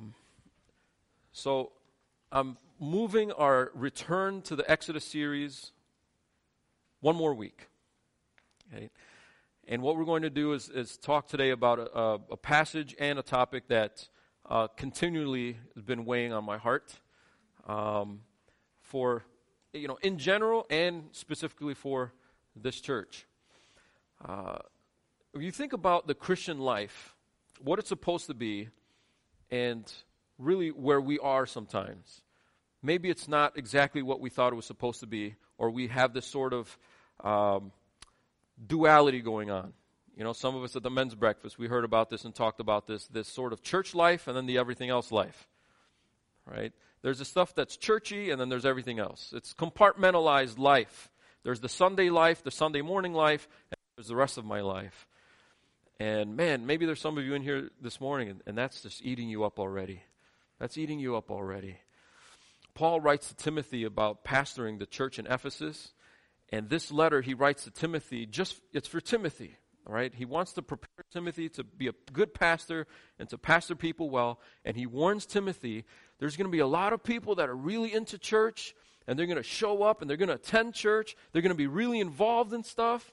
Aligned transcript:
Um, 0.00 0.14
so 1.32 1.72
I'm 2.32 2.56
moving 2.78 3.32
our 3.32 3.70
return 3.74 4.40
to 4.42 4.56
the 4.56 4.68
Exodus 4.70 5.04
series 5.04 5.72
one 7.00 7.16
more 7.16 7.34
week. 7.34 7.68
Okay? 8.72 8.90
And 9.68 9.82
what 9.82 9.96
we're 9.96 10.04
going 10.04 10.22
to 10.22 10.30
do 10.30 10.54
is, 10.54 10.70
is 10.70 10.96
talk 10.96 11.28
today 11.28 11.50
about 11.50 11.78
a, 11.78 12.20
a, 12.32 12.36
passage 12.36 12.96
and 12.98 13.18
a 13.18 13.22
topic 13.22 13.68
that 13.68 14.08
uh, 14.48 14.68
continually 14.68 15.58
has 15.74 15.84
been 15.84 16.04
weighing 16.04 16.32
on 16.32 16.44
my 16.44 16.56
heart 16.56 16.94
um, 17.68 18.20
for, 18.80 19.22
you 19.72 19.86
know, 19.86 19.98
in 20.02 20.18
general 20.18 20.66
and 20.70 21.04
specifically 21.12 21.74
for 21.74 22.12
this 22.56 22.80
church. 22.80 23.26
Uh, 24.26 24.58
if 25.34 25.42
you 25.42 25.52
think 25.52 25.72
about 25.72 26.06
the 26.06 26.14
Christian 26.14 26.58
life, 26.58 27.14
what 27.62 27.78
it's 27.78 27.88
supposed 27.88 28.26
to 28.26 28.34
be, 28.34 28.70
and 29.50 29.90
really 30.38 30.70
where 30.70 31.00
we 31.00 31.18
are 31.18 31.46
sometimes, 31.46 32.22
maybe 32.82 33.10
it's 33.10 33.28
not 33.28 33.56
exactly 33.58 34.02
what 34.02 34.20
we 34.20 34.30
thought 34.30 34.52
it 34.52 34.56
was 34.56 34.66
supposed 34.66 35.00
to 35.00 35.06
be, 35.06 35.34
or 35.58 35.70
we 35.70 35.88
have 35.88 36.12
this 36.12 36.26
sort 36.26 36.52
of 36.52 36.78
um, 37.22 37.72
duality 38.66 39.20
going 39.20 39.50
on. 39.50 39.72
You 40.16 40.24
know, 40.24 40.32
some 40.32 40.56
of 40.56 40.62
us 40.62 40.76
at 40.76 40.82
the 40.82 40.90
men's 40.90 41.14
breakfast, 41.14 41.58
we 41.58 41.66
heard 41.66 41.84
about 41.84 42.10
this 42.10 42.24
and 42.24 42.34
talked 42.34 42.60
about 42.60 42.86
this 42.86 43.06
this 43.08 43.28
sort 43.28 43.52
of 43.52 43.62
church 43.62 43.94
life 43.94 44.28
and 44.28 44.36
then 44.36 44.46
the 44.46 44.58
everything 44.58 44.90
else 44.90 45.12
life. 45.12 45.48
Right? 46.44 46.72
There's 47.02 47.18
the 47.18 47.24
stuff 47.24 47.54
that's 47.54 47.76
churchy 47.76 48.30
and 48.30 48.40
then 48.40 48.48
there's 48.48 48.66
everything 48.66 48.98
else. 48.98 49.32
It's 49.34 49.54
compartmentalized 49.54 50.58
life. 50.58 51.10
There's 51.42 51.60
the 51.60 51.68
Sunday 51.68 52.10
life, 52.10 52.42
the 52.42 52.50
Sunday 52.50 52.82
morning 52.82 53.14
life, 53.14 53.48
and 53.70 53.78
there's 53.96 54.08
the 54.08 54.16
rest 54.16 54.36
of 54.36 54.44
my 54.44 54.60
life. 54.60 55.06
And 56.00 56.34
man, 56.34 56.64
maybe 56.64 56.86
there's 56.86 56.98
some 56.98 57.18
of 57.18 57.24
you 57.24 57.34
in 57.34 57.42
here 57.42 57.68
this 57.82 58.00
morning 58.00 58.30
and, 58.30 58.40
and 58.46 58.56
that's 58.56 58.80
just 58.80 59.04
eating 59.04 59.28
you 59.28 59.44
up 59.44 59.60
already. 59.60 60.02
That's 60.58 60.78
eating 60.78 60.98
you 60.98 61.14
up 61.14 61.30
already. 61.30 61.76
Paul 62.72 63.00
writes 63.00 63.28
to 63.28 63.36
Timothy 63.36 63.84
about 63.84 64.24
pastoring 64.24 64.78
the 64.78 64.86
church 64.86 65.18
in 65.18 65.26
Ephesus. 65.26 65.92
And 66.48 66.70
this 66.70 66.90
letter 66.90 67.20
he 67.20 67.34
writes 67.34 67.64
to 67.64 67.70
Timothy, 67.70 68.24
just 68.24 68.62
it's 68.72 68.88
for 68.88 69.02
Timothy, 69.02 69.58
all 69.86 69.92
right? 69.92 70.12
He 70.14 70.24
wants 70.24 70.54
to 70.54 70.62
prepare 70.62 71.04
Timothy 71.12 71.50
to 71.50 71.64
be 71.64 71.88
a 71.88 71.94
good 72.14 72.32
pastor 72.32 72.86
and 73.18 73.28
to 73.28 73.36
pastor 73.36 73.76
people 73.76 74.08
well. 74.08 74.40
And 74.64 74.78
he 74.78 74.86
warns 74.86 75.26
Timothy 75.26 75.84
there's 76.18 76.34
going 76.34 76.46
to 76.46 76.50
be 76.50 76.60
a 76.60 76.66
lot 76.66 76.94
of 76.94 77.04
people 77.04 77.34
that 77.34 77.50
are 77.50 77.54
really 77.54 77.92
into 77.92 78.16
church 78.16 78.74
and 79.06 79.18
they're 79.18 79.26
going 79.26 79.36
to 79.36 79.42
show 79.42 79.82
up 79.82 80.00
and 80.00 80.08
they're 80.08 80.16
going 80.16 80.28
to 80.28 80.34
attend 80.34 80.72
church. 80.72 81.14
They're 81.32 81.42
going 81.42 81.50
to 81.50 81.54
be 81.54 81.66
really 81.66 82.00
involved 82.00 82.54
in 82.54 82.64
stuff. 82.64 83.12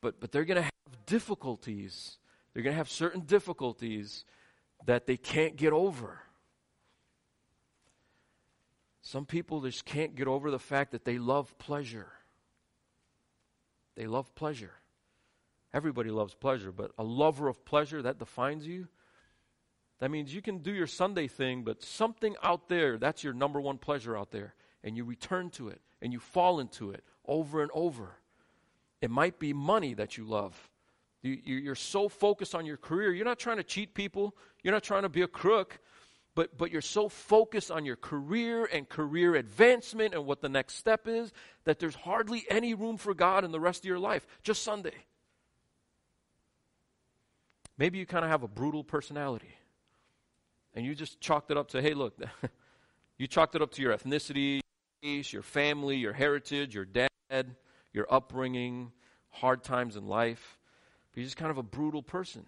But, 0.00 0.20
but 0.20 0.32
they're 0.32 0.44
going 0.44 0.56
to 0.56 0.62
have 0.62 0.72
difficulties. 1.06 2.18
They're 2.52 2.62
going 2.62 2.74
to 2.74 2.78
have 2.78 2.90
certain 2.90 3.22
difficulties 3.22 4.24
that 4.86 5.06
they 5.06 5.16
can't 5.16 5.56
get 5.56 5.72
over. 5.72 6.20
Some 9.02 9.26
people 9.26 9.62
just 9.62 9.84
can't 9.84 10.14
get 10.14 10.28
over 10.28 10.50
the 10.50 10.58
fact 10.58 10.92
that 10.92 11.04
they 11.04 11.18
love 11.18 11.56
pleasure. 11.58 12.12
They 13.96 14.06
love 14.06 14.34
pleasure. 14.34 14.74
Everybody 15.72 16.10
loves 16.10 16.34
pleasure, 16.34 16.72
but 16.72 16.92
a 16.98 17.04
lover 17.04 17.48
of 17.48 17.64
pleasure, 17.64 18.02
that 18.02 18.18
defines 18.18 18.66
you. 18.66 18.88
That 19.98 20.10
means 20.10 20.32
you 20.32 20.42
can 20.42 20.58
do 20.58 20.72
your 20.72 20.86
Sunday 20.86 21.26
thing, 21.26 21.64
but 21.64 21.82
something 21.82 22.36
out 22.42 22.68
there, 22.68 22.98
that's 22.98 23.24
your 23.24 23.32
number 23.32 23.60
one 23.60 23.78
pleasure 23.78 24.16
out 24.16 24.30
there. 24.30 24.54
And 24.84 24.96
you 24.96 25.04
return 25.04 25.50
to 25.50 25.68
it 25.68 25.80
and 26.00 26.12
you 26.12 26.20
fall 26.20 26.60
into 26.60 26.90
it 26.92 27.02
over 27.26 27.62
and 27.62 27.70
over. 27.74 28.18
It 29.00 29.10
might 29.10 29.38
be 29.38 29.52
money 29.52 29.94
that 29.94 30.16
you 30.16 30.24
love. 30.24 30.70
You, 31.22 31.70
are 31.70 31.74
so 31.74 32.08
focused 32.08 32.54
on 32.54 32.64
your 32.64 32.76
career. 32.76 33.12
You're 33.12 33.24
not 33.24 33.38
trying 33.38 33.56
to 33.56 33.64
cheat 33.64 33.94
people, 33.94 34.36
you're 34.62 34.72
not 34.72 34.82
trying 34.82 35.02
to 35.02 35.08
be 35.08 35.22
a 35.22 35.28
crook 35.28 35.80
but, 36.38 36.56
but 36.56 36.70
you're 36.70 36.80
so 36.80 37.08
focused 37.08 37.68
on 37.72 37.84
your 37.84 37.96
career 37.96 38.64
and 38.64 38.88
career 38.88 39.34
advancement 39.34 40.14
and 40.14 40.24
what 40.24 40.40
the 40.40 40.48
next 40.48 40.74
step 40.74 41.08
is 41.08 41.32
that 41.64 41.80
there's 41.80 41.96
hardly 41.96 42.46
any 42.48 42.74
room 42.74 42.96
for 42.96 43.12
God 43.12 43.44
in 43.44 43.50
the 43.50 43.58
rest 43.58 43.80
of 43.80 43.86
your 43.86 43.98
life, 43.98 44.24
just 44.44 44.62
Sunday. 44.62 44.94
Maybe 47.76 47.98
you 47.98 48.06
kind 48.06 48.24
of 48.24 48.30
have 48.30 48.44
a 48.44 48.46
brutal 48.46 48.84
personality 48.84 49.52
and 50.74 50.86
you 50.86 50.94
just 50.94 51.20
chalked 51.20 51.50
it 51.50 51.56
up 51.56 51.70
to, 51.70 51.82
hey, 51.82 51.92
look, 51.92 52.16
you 53.18 53.26
chalked 53.26 53.56
it 53.56 53.62
up 53.62 53.72
to 53.72 53.82
your 53.82 53.92
ethnicity, 53.92 54.60
your 55.02 55.42
family, 55.42 55.96
your 55.96 56.12
heritage, 56.12 56.72
your 56.72 56.84
dad, 56.84 57.56
your 57.98 58.12
upbringing, 58.12 58.92
hard 59.28 59.62
times 59.62 59.96
in 59.96 60.06
life. 60.06 60.56
But 61.12 61.20
you're 61.20 61.26
just 61.26 61.36
kind 61.36 61.50
of 61.50 61.58
a 61.58 61.62
brutal 61.62 62.02
person. 62.02 62.46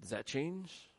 Does 0.00 0.10
that 0.10 0.24
change? 0.24 0.90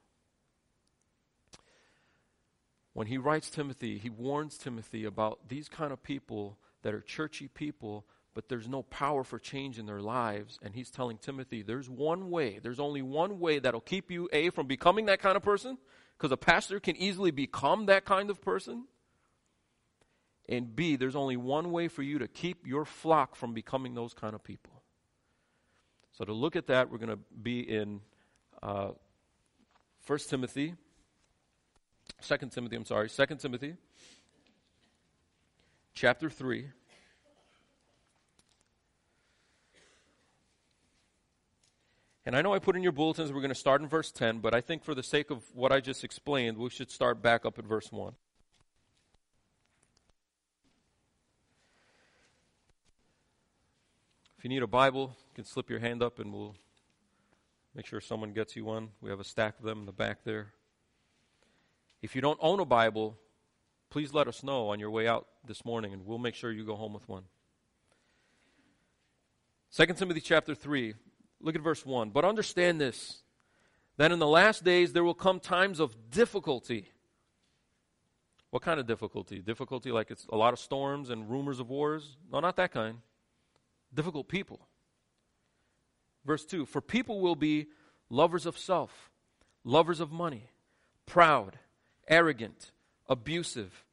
when 2.94 3.08
he 3.08 3.18
writes 3.18 3.50
Timothy, 3.50 3.98
he 3.98 4.10
warns 4.10 4.58
Timothy 4.58 5.06
about 5.06 5.48
these 5.48 5.70
kind 5.70 5.94
of 5.94 6.04
people 6.04 6.58
that 6.82 6.94
are 6.94 7.02
churchy 7.02 7.48
people, 7.48 8.06
but 8.34 8.50
there's 8.50 8.68
no 8.68 8.84
power 8.84 9.24
for 9.24 9.40
change 9.40 9.80
in 9.80 9.86
their 9.86 10.02
lives. 10.02 10.60
And 10.62 10.76
he's 10.76 10.90
telling 10.90 11.18
Timothy, 11.18 11.62
there's 11.62 11.90
one 11.90 12.30
way, 12.30 12.60
there's 12.62 12.80
only 12.80 13.02
one 13.02 13.40
way 13.40 13.60
that'll 13.60 13.82
keep 13.82 14.12
you, 14.12 14.28
A, 14.34 14.50
from 14.50 14.68
becoming 14.68 15.06
that 15.06 15.22
kind 15.22 15.38
of 15.38 15.44
person, 15.44 15.78
because 16.18 16.32
a 16.32 16.38
pastor 16.38 16.80
can 16.80 16.98
easily 16.98 17.32
become 17.32 17.86
that 17.86 18.04
kind 18.04 18.30
of 18.30 18.42
person. 18.42 18.86
And 20.52 20.76
B, 20.76 20.98
there's 20.98 21.16
only 21.16 21.38
one 21.38 21.72
way 21.72 21.88
for 21.88 22.04
you 22.04 22.20
to 22.20 22.28
keep 22.28 22.68
your 22.68 22.86
flock 22.86 23.36
from 23.36 23.54
becoming 23.54 23.96
those 23.96 24.14
kind 24.14 24.36
of 24.36 24.44
people. 24.44 24.84
So 26.12 26.26
to 26.26 26.34
look 26.34 26.56
at 26.56 26.68
that, 26.68 26.92
we're 26.92 27.00
going 27.00 27.10
to 27.10 27.20
be 27.42 27.62
in 27.62 28.02
uh, 28.62 28.92
1 30.06 30.20
Timothy 30.30 30.76
Second 32.20 32.52
Timothy, 32.52 32.76
I'm 32.76 32.86
sorry, 32.86 33.10
Second 33.10 33.38
Timothy, 33.38 33.76
chapter 35.94 36.30
3. 36.30 36.68
And 42.24 42.36
I 42.36 42.44
know 42.44 42.54
I 42.54 42.60
put 42.60 42.76
in 42.76 42.84
your 42.84 42.92
bulletins 42.92 43.32
we're 43.32 43.42
going 43.42 43.50
to 43.50 43.56
start 43.56 43.82
in 43.82 43.88
verse 43.88 44.12
10, 44.12 44.40
but 44.40 44.54
I 44.54 44.62
think 44.62 44.84
for 44.84 44.94
the 44.94 45.02
sake 45.02 45.32
of 45.32 45.44
what 45.56 45.72
I 45.72 45.80
just 45.80 46.04
explained, 46.04 46.58
we 46.58 46.70
should 46.70 46.92
start 46.92 47.22
back 47.22 47.46
up 47.46 47.58
at 47.58 47.66
verse 47.66 47.92
1. 47.92 48.14
If 54.42 54.46
you 54.46 54.50
need 54.50 54.64
a 54.64 54.68
Bible, 54.68 55.16
you 55.20 55.36
can 55.36 55.46
slip 55.46 55.70
your 55.70 55.78
hand 55.78 56.02
up 56.02 56.18
and 56.18 56.34
we'll 56.34 56.56
make 57.76 57.86
sure 57.86 58.02
someone 58.02 58.34
gets 58.34 58.56
you 58.56 58.66
one. 58.66 58.90
We 59.00 59.12
have 59.12 59.20
a 59.20 59.24
stack 59.24 59.60
of 59.60 59.66
them 59.66 59.82
in 59.82 59.86
the 59.86 59.92
back 59.92 60.24
there. 60.24 60.54
If 62.02 62.16
you 62.16 62.24
don't 62.24 62.40
own 62.42 62.60
a 62.60 62.66
Bible, 62.66 63.20
please 63.92 64.16
let 64.16 64.28
us 64.28 64.42
know 64.42 64.70
on 64.70 64.80
your 64.80 64.90
way 64.90 65.08
out 65.08 65.28
this 65.46 65.64
morning, 65.64 65.94
and 65.94 66.08
we'll 66.08 66.18
make 66.18 66.34
sure 66.34 66.52
you 66.52 66.64
go 66.64 66.76
home 66.76 66.92
with 66.92 67.08
one. 67.08 67.26
2 69.76 69.86
Timothy 69.94 70.22
chapter 70.22 70.56
3, 70.56 70.96
look 71.40 71.54
at 71.54 71.62
verse 71.62 71.86
1. 71.86 72.10
But 72.10 72.26
understand 72.26 72.82
this 72.82 73.22
that 73.98 74.12
in 74.12 74.18
the 74.18 74.26
last 74.26 74.64
days 74.64 74.92
there 74.92 75.04
will 75.04 75.14
come 75.14 75.40
times 75.40 75.80
of 75.80 75.96
difficulty. 76.10 76.90
What 78.50 78.64
kind 78.64 78.80
of 78.80 78.88
difficulty? 78.88 79.38
Difficulty 79.38 79.92
like 79.92 80.10
it's 80.10 80.26
a 80.34 80.36
lot 80.36 80.52
of 80.52 80.58
storms 80.58 81.12
and 81.12 81.30
rumors 81.30 81.60
of 81.60 81.70
wars? 81.70 82.18
No, 82.34 82.40
not 82.40 82.56
that 82.56 82.72
kind. 82.72 82.98
Difficult 83.94 84.28
people. 84.28 84.68
Verse 86.26 86.46
2 86.46 86.66
For 86.66 86.82
people 86.82 87.20
will 87.20 87.36
be 87.36 87.68
lovers 88.10 88.46
of 88.46 88.58
self, 88.58 89.10
lovers 89.64 90.00
of 90.00 90.12
money, 90.12 90.50
proud 91.06 91.58
arrogant, 92.08 92.72
abusive, 93.08 93.86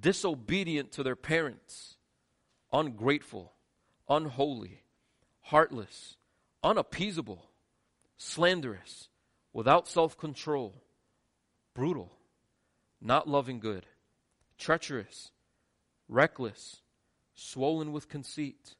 disobedient 0.00 0.92
to 0.92 1.02
their 1.02 1.16
parents, 1.16 1.96
ungrateful, 2.72 3.52
unholy, 4.08 4.82
heartless, 5.40 6.16
unappeasable, 6.62 7.50
slanderous, 8.16 9.08
without 9.52 9.88
self 9.88 10.18
control, 10.18 10.82
brutal, 11.74 12.12
not 13.00 13.28
loving 13.28 13.60
good, 13.60 13.86
treacherous, 14.58 15.30
reckless, 16.08 16.82
swollen 17.34 17.92
with 17.92 18.08
conceit, 18.08 18.74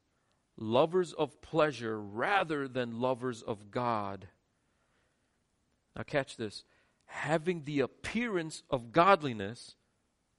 lovers 0.57 1.13
of 1.13 1.41
pleasure 1.41 2.01
rather 2.01 2.69
than 2.69 3.01
lovers 3.01 3.43
of 3.43 3.71
God. 3.71 4.29
Now, 5.97 6.03
catch 6.03 6.37
this 6.37 6.65
having 7.07 7.63
the 7.65 7.81
appearance 7.81 8.63
of 8.71 8.91
godliness, 8.91 9.77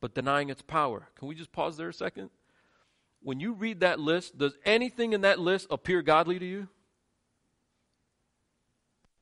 but 0.01 0.13
denying 0.13 0.50
its 0.50 0.62
power. 0.62 1.07
Can 1.15 1.27
we 1.27 1.35
just 1.35 1.51
pause 1.51 1.77
there 1.77 1.89
a 1.89 1.94
second? 1.94 2.29
When 3.21 3.39
you 3.39 3.53
read 3.53 3.79
that 3.79 4.00
list, 4.00 4.38
does 4.38 4.57
anything 4.65 5.13
in 5.13 5.21
that 5.21 5.39
list 5.39 5.67
appear 5.69 6.01
godly 6.01 6.38
to 6.38 6.45
you? 6.45 6.67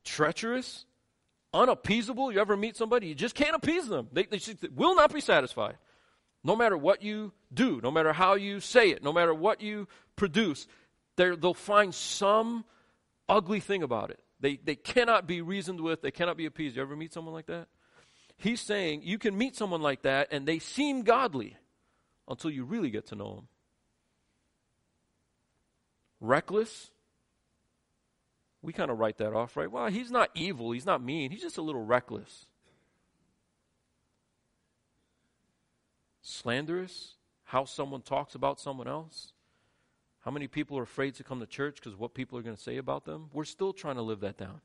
Treacherous? 0.04 0.86
Unappeasable? 1.54 2.32
You 2.32 2.40
ever 2.40 2.58
meet 2.58 2.76
somebody? 2.76 3.08
You 3.08 3.16
just 3.16 3.36
can't 3.36 3.56
appease 3.56 3.88
them. 3.88 4.08
They, 4.12 4.24
they 4.24 4.40
will 4.76 4.96
not 4.96 5.14
be 5.14 5.22
satisfied. 5.22 5.78
No 6.44 6.56
matter 6.56 6.76
what 6.76 7.04
you 7.04 7.32
do, 7.54 7.80
no 7.82 7.92
matter 7.92 8.12
how 8.12 8.34
you 8.34 8.60
say 8.60 8.90
it, 8.90 9.04
no 9.04 9.14
matter 9.14 9.34
what 9.34 9.62
you 9.62 9.88
produce, 10.16 10.68
they'll 11.16 11.54
find 11.54 11.94
some 11.94 12.66
ugly 13.30 13.60
thing 13.60 13.84
about 13.84 14.10
it. 14.10 14.20
They, 14.40 14.60
they 14.64 14.76
cannot 14.76 15.28
be 15.28 15.42
reasoned 15.42 15.80
with, 15.80 16.02
they 16.02 16.12
cannot 16.12 16.38
be 16.38 16.46
appeased. 16.46 16.76
You 16.76 16.82
ever 16.82 16.96
meet 16.96 17.14
someone 17.14 17.34
like 17.34 17.46
that? 17.48 17.68
He's 18.38 18.62
saying 18.62 19.02
you 19.04 19.18
can 19.18 19.38
meet 19.38 19.56
someone 19.56 19.82
like 19.82 20.02
that 20.02 20.28
and 20.32 20.46
they 20.46 20.60
seem 20.60 21.04
godly 21.04 21.56
until 22.28 22.50
you 22.52 22.66
really 22.66 22.90
get 22.90 23.08
to 23.08 23.16
know 23.16 23.36
them. 23.36 23.48
Reckless, 26.20 26.90
we 28.62 28.72
kind 28.74 28.90
of 28.90 28.98
write 28.98 29.18
that 29.18 29.34
off, 29.34 29.58
right? 29.58 29.70
Well, 29.70 29.88
he's 29.88 30.10
not 30.10 30.30
evil, 30.36 30.72
he's 30.72 30.86
not 30.86 31.04
mean, 31.04 31.32
he's 31.32 31.42
just 31.42 31.58
a 31.58 31.62
little 31.62 31.84
reckless. 31.84 32.48
Slanderous, 36.22 37.16
how 37.44 37.66
someone 37.66 38.02
talks 38.02 38.36
about 38.36 38.60
someone 38.60 38.88
else. 38.88 39.33
How 40.24 40.32
many 40.32 40.48
people 40.48 40.78
are 40.80 40.84
afraid 40.84 41.16
to 41.16 41.24
come 41.24 41.42
to 41.42 41.46
church 41.46 41.76
because 41.76 41.98
what 41.98 42.14
people 42.14 42.38
are 42.40 42.42
going 42.42 42.56
to 42.56 42.62
say 42.62 42.78
about 42.78 43.04
them? 43.04 43.30
We're 43.34 43.44
still 43.44 43.74
trying 43.74 43.96
to 43.96 44.02
live 44.02 44.22
that 44.22 44.38
down. 44.38 44.62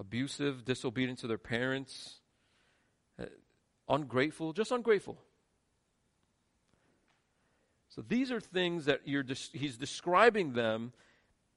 Abusive, 0.00 0.64
disobedient 0.64 1.18
to 1.18 1.26
their 1.26 1.36
parents, 1.36 2.20
uh, 3.20 3.26
ungrateful, 3.86 4.54
just 4.54 4.70
ungrateful. 4.70 5.18
So 7.90 8.02
these 8.08 8.32
are 8.32 8.40
things 8.40 8.86
that 8.86 9.02
you're 9.04 9.24
he's 9.52 9.76
describing 9.76 10.54
them, 10.54 10.94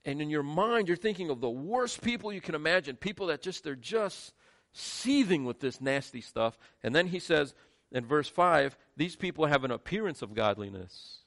and 0.03 0.21
in 0.21 0.29
your 0.29 0.43
mind 0.43 0.89
you're 0.89 0.97
thinking 0.97 1.29
of 1.29 1.39
the 1.39 1.49
worst 1.49 2.01
people 2.01 2.33
you 2.33 2.41
can 2.41 2.55
imagine, 2.55 2.97
people 2.97 3.27
that 3.27 3.41
just 3.41 3.63
they're 3.63 3.75
just 3.75 4.33
seething 4.73 5.45
with 5.45 5.61
this 5.61 5.79
nasty 5.79 6.19
stuff. 6.19 6.57
And 6.83 6.93
then 6.93 7.07
he 7.07 7.19
says 7.19 7.55
in 7.91 8.05
verse 8.05 8.27
5, 8.27 8.77
these 8.97 9.15
people 9.15 9.45
have 9.45 9.63
an 9.63 9.71
appearance 9.71 10.21
of 10.21 10.33
godliness. 10.33 11.19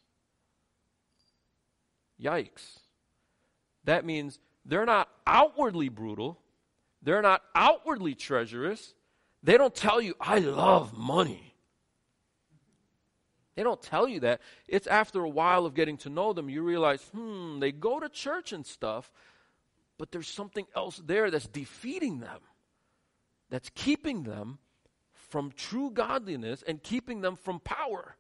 Yikes. 2.23 2.79
That 3.85 4.05
means 4.05 4.39
they're 4.65 4.87
not 4.87 5.09
outwardly 5.27 5.89
brutal, 5.89 6.39
they're 7.03 7.23
not 7.23 7.43
outwardly 7.55 8.15
treacherous. 8.15 8.95
They 9.43 9.57
don't 9.57 9.75
tell 9.75 10.01
you, 10.01 10.15
I 10.21 10.41
love 10.41 10.99
money. 10.99 11.55
They 13.55 13.63
don't 13.63 13.81
tell 13.81 14.09
you 14.09 14.21
that. 14.21 14.41
It's 14.67 14.87
after 14.87 15.23
a 15.23 15.29
while 15.29 15.65
of 15.65 15.75
getting 15.75 15.97
to 15.99 16.09
know 16.09 16.33
them, 16.33 16.49
you 16.49 16.63
realize, 16.63 17.03
hmm, 17.15 17.61
they 17.61 17.73
go 17.73 18.01
to 18.01 18.09
church 18.09 18.53
and 18.53 18.67
stuff, 18.67 19.11
but 19.97 20.11
there's 20.13 20.29
something 20.29 20.67
else 20.77 21.01
there 21.05 21.31
that's 21.31 21.47
defeating 21.47 22.21
them, 22.21 22.41
that's 23.49 23.71
keeping 23.75 24.25
them 24.25 24.59
from 25.29 25.53
true 25.53 25.91
godliness 25.91 26.63
and 26.67 26.83
keeping 26.83 27.21
them 27.21 27.37
from 27.37 27.61
power. 27.61 28.17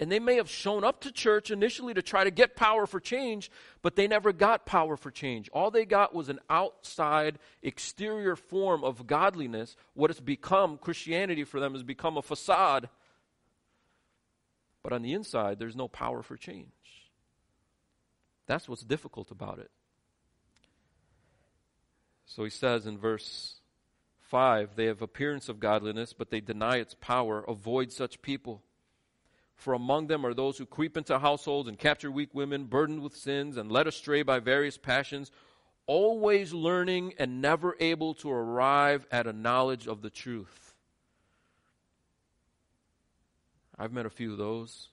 And 0.00 0.12
they 0.12 0.20
may 0.20 0.36
have 0.36 0.48
shown 0.48 0.84
up 0.84 1.00
to 1.00 1.10
church 1.10 1.50
initially 1.50 1.92
to 1.94 2.02
try 2.02 2.22
to 2.22 2.30
get 2.30 2.54
power 2.54 2.86
for 2.86 3.00
change, 3.00 3.50
but 3.82 3.96
they 3.96 4.06
never 4.06 4.32
got 4.32 4.64
power 4.64 4.96
for 4.96 5.10
change. 5.10 5.48
All 5.48 5.72
they 5.72 5.84
got 5.84 6.14
was 6.14 6.28
an 6.28 6.38
outside, 6.48 7.40
exterior 7.62 8.36
form 8.36 8.84
of 8.84 9.08
godliness. 9.08 9.76
What 9.94 10.10
has 10.10 10.20
become, 10.20 10.78
Christianity 10.78 11.42
for 11.42 11.58
them 11.58 11.72
has 11.72 11.82
become 11.82 12.16
a 12.16 12.22
facade 12.22 12.88
but 14.88 14.94
on 14.94 15.02
the 15.02 15.12
inside, 15.12 15.58
there's 15.58 15.76
no 15.76 15.86
power 15.86 16.22
for 16.22 16.38
change. 16.38 16.68
That's 18.46 18.68
what's 18.70 18.82
difficult 18.82 19.30
about 19.30 19.58
it. 19.58 19.70
So 22.24 22.42
he 22.42 22.48
says 22.48 22.86
in 22.86 22.96
verse 22.96 23.56
5 24.28 24.76
they 24.76 24.86
have 24.86 25.02
appearance 25.02 25.48
of 25.48 25.60
godliness, 25.60 26.12
but 26.12 26.30
they 26.30 26.40
deny 26.40 26.76
its 26.76 26.94
power. 26.94 27.44
Avoid 27.48 27.92
such 27.92 28.22
people. 28.22 28.62
For 29.56 29.74
among 29.74 30.06
them 30.06 30.24
are 30.24 30.34
those 30.34 30.56
who 30.56 30.66
creep 30.66 30.96
into 30.96 31.18
households 31.18 31.68
and 31.68 31.78
capture 31.78 32.10
weak 32.10 32.32
women, 32.32 32.66
burdened 32.66 33.02
with 33.02 33.16
sins 33.16 33.56
and 33.56 33.72
led 33.72 33.88
astray 33.88 34.22
by 34.22 34.38
various 34.38 34.78
passions, 34.78 35.32
always 35.86 36.52
learning 36.52 37.14
and 37.18 37.42
never 37.42 37.76
able 37.80 38.14
to 38.14 38.30
arrive 38.30 39.06
at 39.10 39.26
a 39.26 39.32
knowledge 39.32 39.88
of 39.88 40.02
the 40.02 40.10
truth. 40.10 40.74
I've 43.76 43.92
met 43.92 44.06
a 44.06 44.10
few 44.10 44.32
of 44.32 44.38
those. 44.38 44.90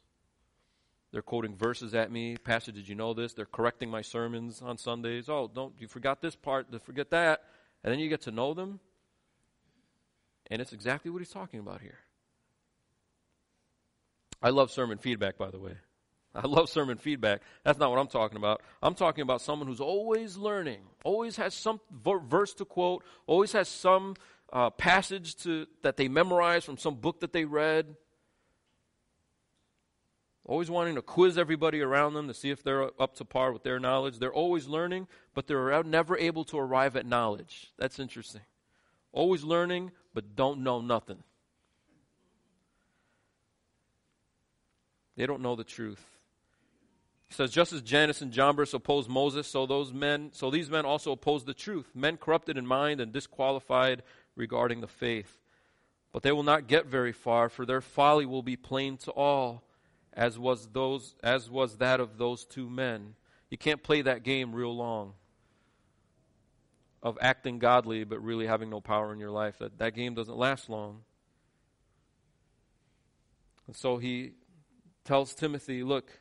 They're 1.12 1.22
quoting 1.22 1.56
verses 1.56 1.94
at 1.94 2.12
me. 2.12 2.38
Pastor, 2.38 2.72
did 2.72 2.88
you 2.88 2.96
know 2.96 3.14
this? 3.14 3.34
They're 3.34 3.46
correcting 3.46 3.90
my 3.90 4.02
sermons 4.02 4.62
on 4.62 4.78
Sundays. 4.78 5.30
Oh, 5.30 5.50
don't 5.54 5.74
you 5.80 5.88
forgot 5.88 6.22
this 6.22 6.36
part, 6.36 6.68
forget 6.84 7.12
that. 7.12 7.44
And 7.84 7.92
then 7.92 8.00
you 8.00 8.10
get 8.10 8.22
to 8.22 8.32
know 8.32 8.54
them. 8.54 8.80
And 10.50 10.62
it's 10.62 10.74
exactly 10.74 11.12
what 11.12 11.20
he's 11.20 11.32
talking 11.32 11.60
about 11.60 11.82
here. 11.82 12.00
I 14.42 14.50
love 14.50 14.72
sermon 14.72 14.98
feedback, 14.98 15.38
by 15.38 15.50
the 15.50 15.60
way. 15.60 15.74
I 16.36 16.46
love 16.46 16.70
sermon 16.70 16.98
feedback. 16.98 17.42
That's 17.64 17.80
not 17.80 17.90
what 17.90 18.00
I'm 18.00 18.08
talking 18.08 18.38
about. 18.38 18.62
I'm 18.84 18.94
talking 18.94 19.22
about 19.22 19.42
someone 19.42 19.68
who's 19.68 19.80
always 19.80 20.38
learning, 20.38 20.82
always 21.04 21.38
has 21.38 21.54
some 21.54 21.80
verse 21.92 22.54
to 22.56 22.66
quote, 22.66 23.04
always 23.26 23.54
has 23.54 23.70
some 23.70 24.16
uh, 24.52 24.70
passage 24.70 25.36
to, 25.38 25.66
that 25.82 25.98
they 25.98 26.08
memorize 26.08 26.64
from 26.64 26.78
some 26.78 26.96
book 26.96 27.22
that 27.22 27.34
they 27.34 27.46
read 27.46 27.96
always 30.46 30.70
wanting 30.70 30.96
to 30.96 31.02
quiz 31.02 31.38
everybody 31.38 31.82
around 31.82 32.14
them 32.14 32.28
to 32.28 32.34
see 32.34 32.52
if 32.52 32.64
they're 32.64 32.90
up 33.02 33.16
to 33.16 33.26
par 33.26 33.52
with 33.52 33.64
their 33.64 33.80
knowledge. 33.80 34.20
They're 34.20 34.34
always 34.34 34.68
learning, 34.68 35.08
but 35.34 35.48
they're 35.48 35.84
never 35.84 36.18
able 36.18 36.44
to 36.46 36.60
arrive 36.60 36.96
at 36.96 37.06
knowledge. 37.06 37.74
That's 37.78 38.00
interesting. 38.00 38.42
Always 39.12 39.44
learning, 39.44 39.92
but 40.16 40.36
don't 40.36 40.64
know 40.64 40.82
nothing. 40.82 41.22
They 45.16 45.28
don't 45.28 45.42
know 45.42 45.56
the 45.56 45.64
truth. 45.64 46.04
Says, 47.30 47.52
just 47.52 47.74
as 47.74 47.82
Jannes 47.82 48.22
and 48.22 48.32
Jambres 48.32 48.74
opposed 48.74 49.10
Moses, 49.10 49.46
so 49.46 49.66
those 49.66 49.92
men, 49.92 50.30
so 50.32 50.50
these 50.50 50.70
men 50.70 50.86
also 50.86 51.12
opposed 51.12 51.46
the 51.46 51.54
truth. 51.54 51.92
Men 51.94 52.16
corrupted 52.16 52.58
in 52.58 52.66
mind 52.66 53.02
and 53.02 53.12
disqualified 53.12 54.04
regarding 54.38 54.80
the 54.80 54.88
faith. 54.88 55.38
But 56.14 56.24
they 56.24 56.32
will 56.32 56.44
not 56.44 56.68
get 56.68 56.86
very 56.86 57.12
far, 57.12 57.50
for 57.50 57.66
their 57.66 57.82
folly 57.82 58.26
will 58.26 58.44
be 58.44 58.56
plain 58.56 58.96
to 59.00 59.12
all 59.12 59.64
as 60.14 60.40
was 60.40 60.68
those 60.68 61.14
as 61.22 61.50
was 61.50 61.78
that 61.78 62.00
of 62.00 62.18
those 62.18 62.46
two 62.46 62.70
men. 62.70 63.16
You 63.50 63.58
can't 63.58 63.84
play 63.84 64.02
that 64.02 64.24
game 64.24 64.56
real 64.56 64.76
long 64.76 65.14
of 67.06 67.20
acting 67.22 67.60
godly 67.60 68.04
but 68.04 68.20
really 68.22 68.48
having 68.48 68.72
no 68.72 68.82
power 68.82 69.14
in 69.14 69.20
your 69.20 69.30
life. 69.30 69.60
That 69.60 69.78
that 69.78 69.94
game 69.94 70.16
doesn't 70.16 70.36
last 70.36 70.70
long. 70.70 71.02
And 73.68 73.76
so 73.76 73.98
he 73.98 74.32
tells 75.06 75.36
Timothy, 75.36 75.84
look, 75.84 76.12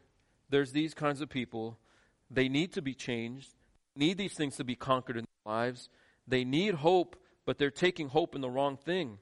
there's 0.50 0.72
these 0.72 0.92
kinds 0.92 1.22
of 1.22 1.30
people. 1.30 1.78
They 2.30 2.50
need 2.50 2.74
to 2.74 2.82
be 2.82 2.94
changed. 2.94 3.54
Need 3.96 4.18
these 4.18 4.34
things 4.34 4.56
to 4.56 4.64
be 4.64 4.76
conquered 4.76 5.16
in 5.16 5.24
their 5.24 5.52
lives. 5.52 5.88
They 6.28 6.44
need 6.44 6.74
hope, 6.74 7.16
but 7.46 7.56
they're 7.56 7.70
taking 7.70 8.08
hope 8.08 8.34
in 8.34 8.42
the 8.42 8.50
wrong 8.50 8.76
thing. 8.76 9.18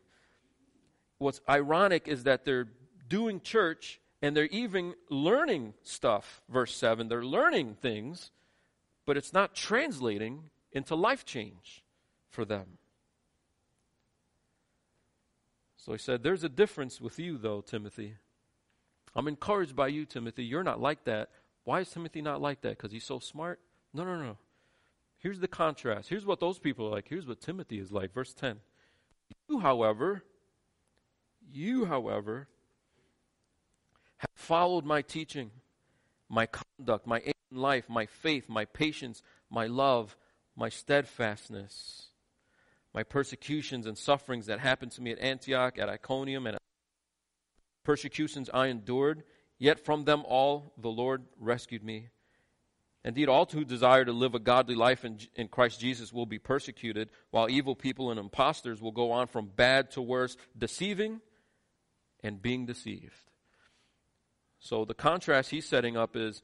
What's 1.18 1.40
ironic 1.48 2.08
is 2.08 2.24
that 2.24 2.44
they're 2.44 2.68
doing 3.08 3.40
church 3.40 4.00
and 4.20 4.36
they're 4.36 4.46
even 4.46 4.94
learning 5.10 5.74
stuff, 5.84 6.42
verse 6.48 6.74
7. 6.74 7.08
They're 7.08 7.24
learning 7.24 7.76
things, 7.80 8.32
but 9.06 9.16
it's 9.16 9.32
not 9.32 9.54
translating 9.54 10.50
into 10.72 10.94
life 10.94 11.24
change 11.24 11.82
for 12.30 12.44
them. 12.44 12.78
So 15.76 15.92
he 15.92 15.98
said, 15.98 16.22
There's 16.22 16.44
a 16.44 16.48
difference 16.48 17.00
with 17.00 17.18
you, 17.18 17.38
though, 17.38 17.60
Timothy. 17.60 18.14
I'm 19.14 19.28
encouraged 19.28 19.76
by 19.76 19.88
you, 19.88 20.06
Timothy. 20.06 20.44
You're 20.44 20.62
not 20.62 20.80
like 20.80 21.04
that. 21.04 21.30
Why 21.64 21.80
is 21.80 21.90
Timothy 21.90 22.22
not 22.22 22.40
like 22.40 22.62
that? 22.62 22.78
Because 22.78 22.92
he's 22.92 23.04
so 23.04 23.18
smart? 23.18 23.60
No, 23.92 24.04
no, 24.04 24.16
no. 24.16 24.38
Here's 25.18 25.40
the 25.40 25.48
contrast. 25.48 26.08
Here's 26.08 26.26
what 26.26 26.40
those 26.40 26.58
people 26.58 26.86
are 26.86 26.90
like. 26.90 27.08
Here's 27.08 27.26
what 27.26 27.40
Timothy 27.40 27.78
is 27.78 27.92
like. 27.92 28.12
Verse 28.12 28.32
10. 28.32 28.58
You, 29.48 29.60
however, 29.60 30.24
you, 31.52 31.84
however, 31.84 32.48
have 34.16 34.30
followed 34.34 34.84
my 34.84 35.02
teaching, 35.02 35.50
my 36.28 36.46
conduct, 36.46 37.06
my 37.06 37.22
life, 37.50 37.88
my 37.88 38.06
faith, 38.06 38.48
my 38.48 38.64
patience, 38.64 39.22
my 39.50 39.66
love, 39.66 40.16
my 40.56 40.68
steadfastness, 40.68 42.08
my 42.94 43.02
persecutions 43.02 43.86
and 43.86 43.96
sufferings 43.96 44.46
that 44.46 44.60
happened 44.60 44.92
to 44.92 45.02
me 45.02 45.12
at 45.12 45.18
Antioch, 45.18 45.78
at 45.78 45.88
Iconium, 45.88 46.46
and 46.46 46.58
persecutions 47.84 48.50
I 48.52 48.66
endured, 48.66 49.24
yet 49.58 49.80
from 49.80 50.04
them 50.04 50.24
all 50.26 50.72
the 50.76 50.90
Lord 50.90 51.22
rescued 51.38 51.82
me. 51.82 52.08
Indeed, 53.04 53.28
all 53.28 53.46
who 53.46 53.64
desire 53.64 54.04
to 54.04 54.12
live 54.12 54.34
a 54.34 54.38
godly 54.38 54.76
life 54.76 55.04
in, 55.04 55.18
in 55.34 55.48
Christ 55.48 55.80
Jesus 55.80 56.12
will 56.12 56.26
be 56.26 56.38
persecuted, 56.38 57.10
while 57.30 57.50
evil 57.50 57.74
people 57.74 58.10
and 58.10 58.20
impostors 58.20 58.80
will 58.80 58.92
go 58.92 59.10
on 59.10 59.26
from 59.26 59.46
bad 59.46 59.90
to 59.92 60.02
worse, 60.02 60.36
deceiving 60.56 61.20
and 62.22 62.40
being 62.40 62.64
deceived. 62.64 63.30
So 64.60 64.84
the 64.84 64.94
contrast 64.94 65.50
he's 65.50 65.68
setting 65.68 65.96
up 65.96 66.14
is 66.14 66.42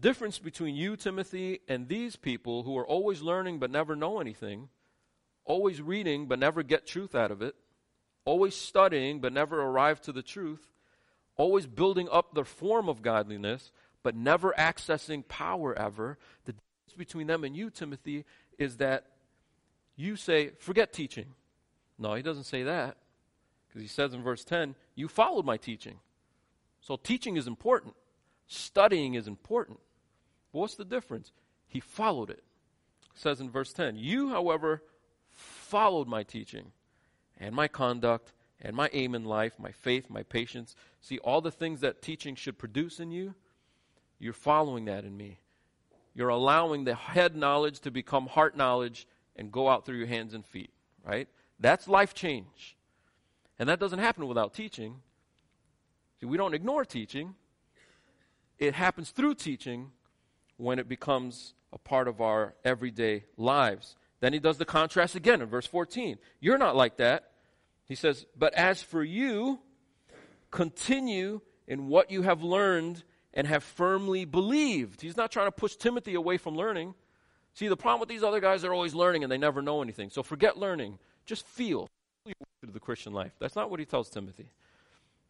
difference 0.00 0.38
between 0.38 0.76
you, 0.76 0.96
Timothy, 0.96 1.60
and 1.68 1.88
these 1.88 2.16
people 2.16 2.62
who 2.62 2.76
are 2.78 2.86
always 2.86 3.22
learning 3.22 3.58
but 3.58 3.70
never 3.70 3.96
know 3.96 4.20
anything, 4.20 4.68
always 5.44 5.80
reading 5.82 6.26
but 6.26 6.38
never 6.38 6.62
get 6.62 6.86
truth 6.86 7.14
out 7.14 7.30
of 7.30 7.42
it, 7.42 7.54
always 8.24 8.54
studying 8.54 9.20
but 9.20 9.32
never 9.32 9.60
arrive 9.60 10.00
to 10.02 10.12
the 10.12 10.22
truth, 10.22 10.66
always 11.36 11.66
building 11.66 12.08
up 12.10 12.34
the 12.34 12.44
form 12.44 12.88
of 12.88 13.02
godliness 13.02 13.72
but 14.02 14.14
never 14.14 14.54
accessing 14.56 15.26
power 15.26 15.76
ever. 15.78 16.18
The 16.44 16.52
difference 16.52 16.96
between 16.96 17.26
them 17.26 17.44
and 17.44 17.56
you, 17.56 17.70
Timothy, 17.70 18.24
is 18.58 18.76
that 18.76 19.06
you 19.96 20.16
say, 20.16 20.52
forget 20.58 20.92
teaching. 20.92 21.34
No, 21.98 22.14
he 22.14 22.22
doesn't 22.22 22.44
say 22.44 22.62
that. 22.62 22.96
Because 23.66 23.82
he 23.82 23.88
says 23.88 24.14
in 24.14 24.22
verse 24.22 24.44
10, 24.44 24.74
you 24.94 25.08
followed 25.08 25.44
my 25.44 25.56
teaching. 25.56 25.98
So 26.80 26.96
teaching 26.96 27.36
is 27.36 27.46
important, 27.46 27.94
studying 28.46 29.14
is 29.14 29.26
important. 29.26 29.80
What's 30.52 30.74
the 30.74 30.84
difference? 30.84 31.32
He 31.66 31.80
followed 31.80 32.30
it. 32.30 32.38
it. 32.38 32.44
Says 33.14 33.40
in 33.40 33.50
verse 33.50 33.72
10, 33.72 33.96
you, 33.96 34.30
however, 34.30 34.82
followed 35.30 36.08
my 36.08 36.22
teaching 36.22 36.72
and 37.38 37.54
my 37.54 37.68
conduct 37.68 38.32
and 38.60 38.74
my 38.74 38.90
aim 38.92 39.14
in 39.14 39.24
life, 39.24 39.54
my 39.58 39.72
faith, 39.72 40.10
my 40.10 40.22
patience. 40.22 40.74
See, 41.00 41.18
all 41.18 41.40
the 41.40 41.50
things 41.50 41.80
that 41.80 42.02
teaching 42.02 42.34
should 42.34 42.58
produce 42.58 42.98
in 43.00 43.10
you, 43.10 43.34
you're 44.18 44.32
following 44.32 44.86
that 44.86 45.04
in 45.04 45.16
me. 45.16 45.38
You're 46.14 46.30
allowing 46.30 46.84
the 46.84 46.94
head 46.94 47.36
knowledge 47.36 47.80
to 47.80 47.90
become 47.90 48.26
heart 48.26 48.56
knowledge 48.56 49.06
and 49.36 49.52
go 49.52 49.68
out 49.68 49.86
through 49.86 49.98
your 49.98 50.08
hands 50.08 50.34
and 50.34 50.44
feet, 50.44 50.70
right? 51.04 51.28
That's 51.60 51.86
life 51.86 52.14
change. 52.14 52.76
And 53.58 53.68
that 53.68 53.78
doesn't 53.78 54.00
happen 54.00 54.26
without 54.26 54.54
teaching. 54.54 54.96
See, 56.18 56.26
we 56.26 56.36
don't 56.36 56.54
ignore 56.54 56.84
teaching. 56.84 57.34
It 58.58 58.74
happens 58.74 59.10
through 59.10 59.34
teaching 59.34 59.92
when 60.58 60.78
it 60.78 60.88
becomes 60.88 61.54
a 61.72 61.78
part 61.78 62.06
of 62.06 62.20
our 62.20 62.54
everyday 62.64 63.24
lives. 63.36 63.96
Then 64.20 64.32
he 64.32 64.38
does 64.38 64.58
the 64.58 64.64
contrast 64.64 65.14
again 65.14 65.40
in 65.40 65.48
verse 65.48 65.66
14. 65.66 66.18
You're 66.40 66.58
not 66.58 66.76
like 66.76 66.98
that. 66.98 67.30
He 67.86 67.94
says, 67.94 68.26
But 68.36 68.52
as 68.54 68.82
for 68.82 69.02
you, 69.02 69.60
continue 70.50 71.40
in 71.66 71.88
what 71.88 72.10
you 72.10 72.22
have 72.22 72.42
learned 72.42 73.04
and 73.32 73.46
have 73.46 73.62
firmly 73.62 74.24
believed. 74.24 75.00
He's 75.00 75.16
not 75.16 75.30
trying 75.30 75.46
to 75.46 75.52
push 75.52 75.76
Timothy 75.76 76.14
away 76.14 76.36
from 76.36 76.56
learning. 76.56 76.94
See, 77.54 77.68
the 77.68 77.76
problem 77.76 78.00
with 78.00 78.08
these 78.08 78.22
other 78.22 78.40
guys, 78.40 78.62
they're 78.62 78.74
always 78.74 78.94
learning 78.94 79.22
and 79.22 79.32
they 79.32 79.38
never 79.38 79.62
know 79.62 79.82
anything. 79.82 80.10
So 80.10 80.22
forget 80.22 80.58
learning. 80.58 80.98
Just 81.26 81.46
feel 81.46 81.88
through 82.24 82.72
the 82.72 82.80
Christian 82.80 83.12
life. 83.12 83.32
That's 83.38 83.56
not 83.56 83.70
what 83.70 83.80
he 83.80 83.86
tells 83.86 84.10
Timothy. 84.10 84.50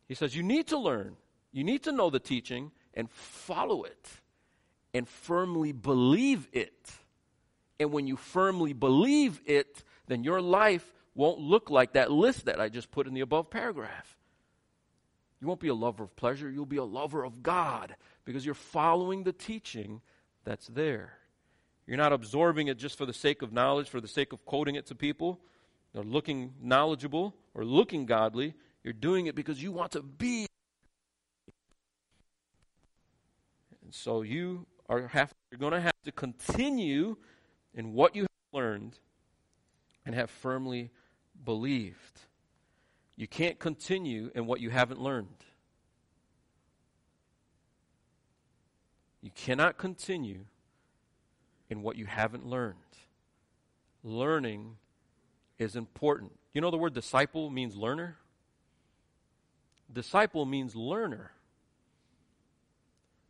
He 0.06 0.14
says, 0.14 0.34
You 0.34 0.42
need 0.42 0.68
to 0.68 0.78
learn, 0.78 1.16
you 1.52 1.64
need 1.64 1.82
to 1.84 1.92
know 1.92 2.08
the 2.08 2.20
teaching 2.20 2.70
and 2.94 3.10
follow 3.10 3.82
it 3.82 4.08
and 4.94 5.08
firmly 5.08 5.72
believe 5.72 6.48
it. 6.52 6.90
And 7.80 7.92
when 7.92 8.06
you 8.06 8.16
firmly 8.16 8.72
believe 8.72 9.40
it, 9.46 9.84
then 10.06 10.24
your 10.24 10.40
life 10.40 10.92
won't 11.14 11.38
look 11.38 11.70
like 11.70 11.92
that 11.92 12.10
list 12.10 12.46
that 12.46 12.60
I 12.60 12.68
just 12.68 12.90
put 12.90 13.06
in 13.06 13.14
the 13.14 13.20
above 13.20 13.50
paragraph. 13.50 14.16
You 15.40 15.46
won't 15.46 15.60
be 15.60 15.68
a 15.68 15.74
lover 15.74 16.04
of 16.04 16.16
pleasure, 16.16 16.50
you'll 16.50 16.66
be 16.66 16.78
a 16.78 16.84
lover 16.84 17.24
of 17.24 17.42
God 17.42 17.94
because 18.24 18.44
you're 18.44 18.54
following 18.54 19.22
the 19.22 19.32
teaching 19.32 20.00
that's 20.44 20.66
there. 20.66 21.12
You're 21.86 21.96
not 21.96 22.12
absorbing 22.12 22.68
it 22.68 22.78
just 22.78 22.98
for 22.98 23.06
the 23.06 23.12
sake 23.12 23.40
of 23.42 23.52
knowledge, 23.52 23.88
for 23.88 24.00
the 24.00 24.08
sake 24.08 24.32
of 24.32 24.44
quoting 24.44 24.74
it 24.74 24.86
to 24.86 24.94
people, 24.94 25.40
or 25.94 26.02
looking 26.02 26.54
knowledgeable 26.60 27.34
or 27.54 27.64
looking 27.64 28.06
godly. 28.06 28.54
You're 28.84 28.92
doing 28.92 29.26
it 29.26 29.34
because 29.34 29.62
you 29.62 29.72
want 29.72 29.92
to 29.92 30.02
be. 30.02 30.46
And 33.82 33.94
so 33.94 34.22
you 34.22 34.66
are 34.88 35.06
have, 35.08 35.32
you're 35.50 35.58
going 35.58 35.72
to 35.72 35.80
have 35.80 35.92
to 36.04 36.12
continue 36.12 37.16
in 37.74 37.92
what 37.92 38.16
you 38.16 38.22
have 38.22 38.28
learned 38.52 38.98
and 40.06 40.14
have 40.14 40.30
firmly 40.30 40.90
believed. 41.44 42.20
You 43.16 43.26
can't 43.26 43.58
continue 43.58 44.30
in 44.34 44.46
what 44.46 44.60
you 44.60 44.70
haven't 44.70 45.00
learned. 45.00 45.44
You 49.20 49.30
cannot 49.34 49.76
continue 49.76 50.44
in 51.68 51.82
what 51.82 51.96
you 51.96 52.06
haven't 52.06 52.46
learned. 52.46 52.76
Learning 54.02 54.76
is 55.58 55.76
important. 55.76 56.32
You 56.54 56.60
know 56.60 56.70
the 56.70 56.78
word 56.78 56.94
disciple 56.94 57.50
means 57.50 57.76
learner? 57.76 58.16
Disciple 59.92 60.46
means 60.46 60.74
learner. 60.76 61.32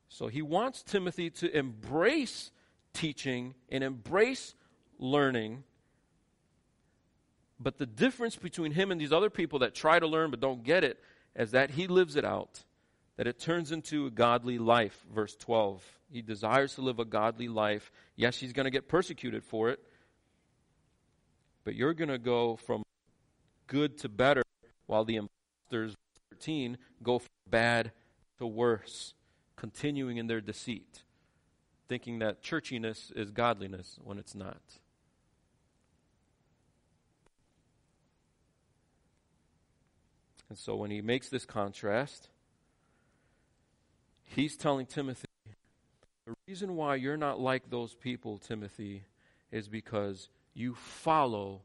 So 0.09 0.29
he 0.29 0.43
wants 0.43 0.83
Timothy 0.83 1.31
to 1.31 1.57
embrace 1.57 2.51
teaching 2.93 3.55
and 3.69 3.85
embrace 3.85 4.55
learning. 4.99 5.65
But 7.61 7.79
the 7.79 7.87
difference 7.87 8.37
between 8.37 8.73
him 8.73 8.91
and 8.91 9.01
these 9.01 9.13
other 9.13 9.31
people 9.31 9.61
that 9.61 9.75
try 9.75 9.99
to 9.99 10.07
learn 10.07 10.31
but 10.31 10.41
don't 10.41 10.65
get 10.65 10.85
it 10.85 10.99
is 11.37 11.51
that 11.53 11.71
he 11.71 11.87
lives 11.87 12.17
it 12.17 12.25
out, 12.25 12.65
that 13.17 13.27
it 13.27 13.39
turns 13.39 13.71
into 13.71 14.07
a 14.07 14.11
godly 14.11 14.59
life. 14.59 15.05
Verse 15.15 15.37
12. 15.37 15.85
He 16.11 16.23
desires 16.23 16.75
to 16.77 16.81
live 16.81 16.99
a 16.99 17.05
godly 17.05 17.49
life. 17.49 17.93
Yes, 18.17 18.39
he's 18.39 18.55
going 18.55 18.65
to 18.65 18.71
get 18.71 18.89
persecuted 18.89 19.45
for 19.45 19.69
it, 19.69 19.79
but 21.65 21.75
you're 21.75 21.93
going 21.93 22.09
to 22.09 22.19
go 22.19 22.57
from 22.57 22.83
good 23.67 23.99
to 23.99 24.09
better 24.09 24.43
while 24.87 25.05
the 25.05 25.17
imposters, 25.17 25.95
13, 26.31 26.79
go 27.03 27.19
from 27.19 27.29
bad 27.51 27.93
to 28.39 28.47
worse 28.47 29.13
continuing 29.59 30.19
in 30.19 30.29
their 30.29 30.41
deceit, 30.41 31.03
thinking 31.89 32.21
that 32.21 32.43
churchiness 32.43 33.15
is 33.17 33.33
godliness 33.33 33.99
when 34.05 34.17
it's 34.17 34.35
not. 34.35 34.63
And 40.49 40.57
so 40.57 40.77
when 40.77 40.91
he 40.91 41.03
makes 41.03 41.29
this 41.29 41.45
contrast, 41.45 42.29
he's 44.25 44.57
telling 44.57 44.87
Timothy, 44.87 45.27
the 46.25 46.35
reason 46.47 46.77
why 46.77 46.95
you're 46.95 47.17
not 47.17 47.41
like 47.41 47.69
those 47.69 47.95
people, 47.95 48.39
Timothy, 48.39 49.03
is 49.51 49.69
because 49.69 50.29
you 50.55 50.75
follow 50.75 51.63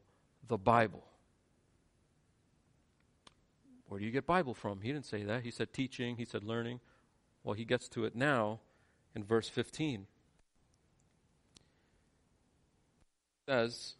the 0.48 0.58
Bible. 0.58 1.04
Where 3.86 4.00
do 4.00 4.04
you 4.04 4.10
get 4.10 4.26
Bible 4.26 4.54
from? 4.54 4.80
He 4.80 4.90
didn't 4.90 5.06
say 5.06 5.22
that. 5.22 5.44
He 5.44 5.52
said 5.52 5.72
teaching, 5.72 6.16
he 6.16 6.24
said 6.24 6.42
learning. 6.42 6.80
Well, 7.44 7.54
he 7.54 7.64
gets 7.64 7.88
to 7.90 8.06
it 8.06 8.16
now 8.16 8.60
in 9.14 9.22
verse 9.22 9.48
15. 9.48 10.00
It 10.00 10.06
says, 13.46 13.94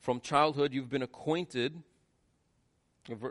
From 0.00 0.20
childhood 0.20 0.74
you've 0.74 0.90
been 0.90 1.02
acquainted. 1.02 1.82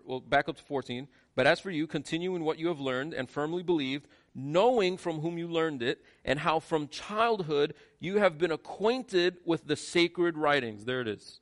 Well, 0.05 0.21
back 0.21 0.47
up 0.47 0.55
to 0.55 0.63
14. 0.63 1.09
But 1.35 1.45
as 1.47 1.59
for 1.59 1.69
you, 1.69 1.85
continue 1.85 2.33
in 2.37 2.45
what 2.45 2.57
you 2.57 2.69
have 2.69 2.79
learned 2.79 3.13
and 3.13 3.29
firmly 3.29 3.61
believed, 3.61 4.07
knowing 4.33 4.95
from 4.95 5.19
whom 5.19 5.37
you 5.37 5.49
learned 5.49 5.83
it, 5.83 6.01
and 6.23 6.39
how 6.39 6.61
from 6.61 6.87
childhood 6.87 7.73
you 7.99 8.19
have 8.19 8.37
been 8.37 8.51
acquainted 8.51 9.35
with 9.43 9.67
the 9.67 9.75
sacred 9.75 10.37
writings. 10.37 10.85
There 10.85 11.01
it 11.01 11.09
is. 11.09 11.41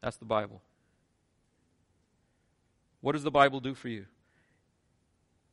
That's 0.00 0.16
the 0.16 0.26
Bible. 0.26 0.62
What 3.00 3.12
does 3.12 3.24
the 3.24 3.32
Bible 3.32 3.58
do 3.58 3.74
for 3.74 3.88
you? 3.88 4.06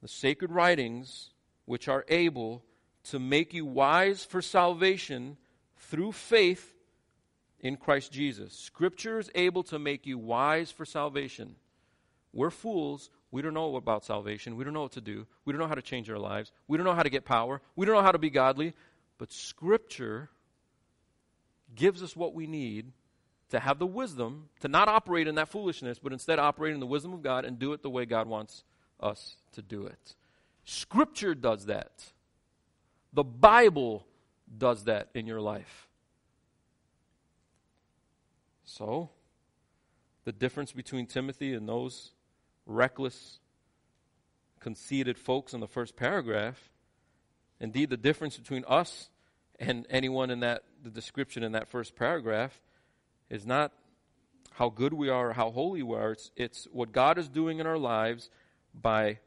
The 0.02 0.08
sacred 0.08 0.52
writings, 0.52 1.32
which 1.66 1.88
are 1.88 2.06
able 2.08 2.64
to 3.06 3.20
make 3.20 3.54
you 3.54 3.66
wise 3.66 4.24
for 4.24 4.42
salvation 4.42 5.38
through 5.78 6.12
faith 6.12 6.74
in 7.60 7.78
Christ 7.78 8.12
Jesus. 8.12 8.54
Scripture 8.54 9.20
is 9.20 9.30
able 9.36 9.64
to 9.64 9.80
make 9.80 10.06
you 10.06 10.18
wise 10.18 10.72
for 10.72 10.86
salvation. 10.86 11.56
We're 12.34 12.50
fools. 12.50 13.10
We 13.32 13.42
don't 13.42 13.54
know 13.54 13.76
about 13.76 14.06
salvation. 14.06 14.56
We 14.56 14.64
don't 14.64 14.74
know 14.74 14.84
what 14.84 14.94
to 14.94 15.02
do. 15.02 15.26
We 15.46 15.54
don't 15.54 15.60
know 15.60 15.68
how 15.68 15.76
to 15.76 15.82
change 15.82 16.10
our 16.10 16.20
lives. 16.20 16.52
We 16.68 16.78
don't 16.78 16.86
know 16.86 16.94
how 16.94 17.04
to 17.04 17.10
get 17.10 17.26
power. 17.26 17.62
We 17.76 17.86
don't 17.86 17.96
know 17.96 18.02
how 18.02 18.12
to 18.12 18.20
be 18.20 18.30
godly. 18.30 18.74
But 19.18 19.32
Scripture 19.32 20.30
gives 21.74 22.04
us 22.04 22.16
what 22.16 22.34
we 22.34 22.48
need 22.48 22.92
to 23.50 23.60
have 23.60 23.80
the 23.80 23.86
wisdom 23.86 24.50
to 24.62 24.68
not 24.68 24.88
operate 24.88 25.28
in 25.28 25.36
that 25.36 25.50
foolishness, 25.50 26.00
but 26.00 26.12
instead 26.14 26.40
operate 26.40 26.74
in 26.74 26.80
the 26.80 26.86
wisdom 26.86 27.14
of 27.14 27.22
God 27.22 27.46
and 27.46 27.60
do 27.60 27.74
it 27.74 27.82
the 27.82 27.90
way 27.90 28.06
God 28.06 28.28
wants 28.28 28.64
us 29.00 29.38
to 29.54 29.62
do 29.62 29.86
it. 29.86 30.16
Scripture 30.66 31.36
does 31.36 31.68
that. 31.68 32.12
The 33.14 33.24
Bible 33.24 34.06
does 34.58 34.86
that 34.86 35.10
in 35.14 35.28
your 35.28 35.42
life. 35.42 35.88
So, 38.64 39.10
the 40.26 40.32
difference 40.32 40.72
between 40.72 41.06
Timothy 41.06 41.54
and 41.54 41.70
those 41.70 42.12
reckless, 42.66 43.40
conceited 44.60 45.18
folks 45.18 45.54
in 45.54 45.60
the 45.60 45.68
first 45.68 45.96
paragraph, 45.96 46.72
indeed, 47.60 47.90
the 47.90 47.98
difference 47.98 48.38
between 48.38 48.66
us 48.68 49.10
and 49.60 49.86
anyone 49.90 50.32
in 50.32 50.42
that 50.42 50.64
the 50.84 50.90
description 50.90 51.44
in 51.44 51.54
that 51.54 51.68
first 51.68 51.96
paragraph 51.96 52.60
is 53.30 53.46
not 53.46 53.72
how 54.52 54.70
good 54.70 54.94
we 54.94 55.10
are 55.10 55.30
or 55.30 55.34
how 55.34 55.52
holy 55.52 55.84
we 55.84 55.96
are. 55.96 56.12
It's, 56.12 56.32
it's 56.36 56.68
what 56.72 56.92
God 56.92 57.18
is 57.18 57.30
doing 57.30 57.60
in 57.60 57.68
our 57.68 57.78
lives 57.78 58.30
by 58.82 59.20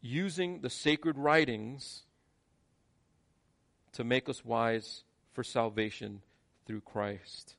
using 0.00 0.60
the 0.60 0.70
sacred 0.70 1.18
writings 1.18 2.02
to 3.92 4.04
make 4.04 4.28
us 4.28 4.44
wise 4.44 5.04
for 5.32 5.42
salvation 5.42 6.22
through 6.66 6.80
Christ. 6.82 7.56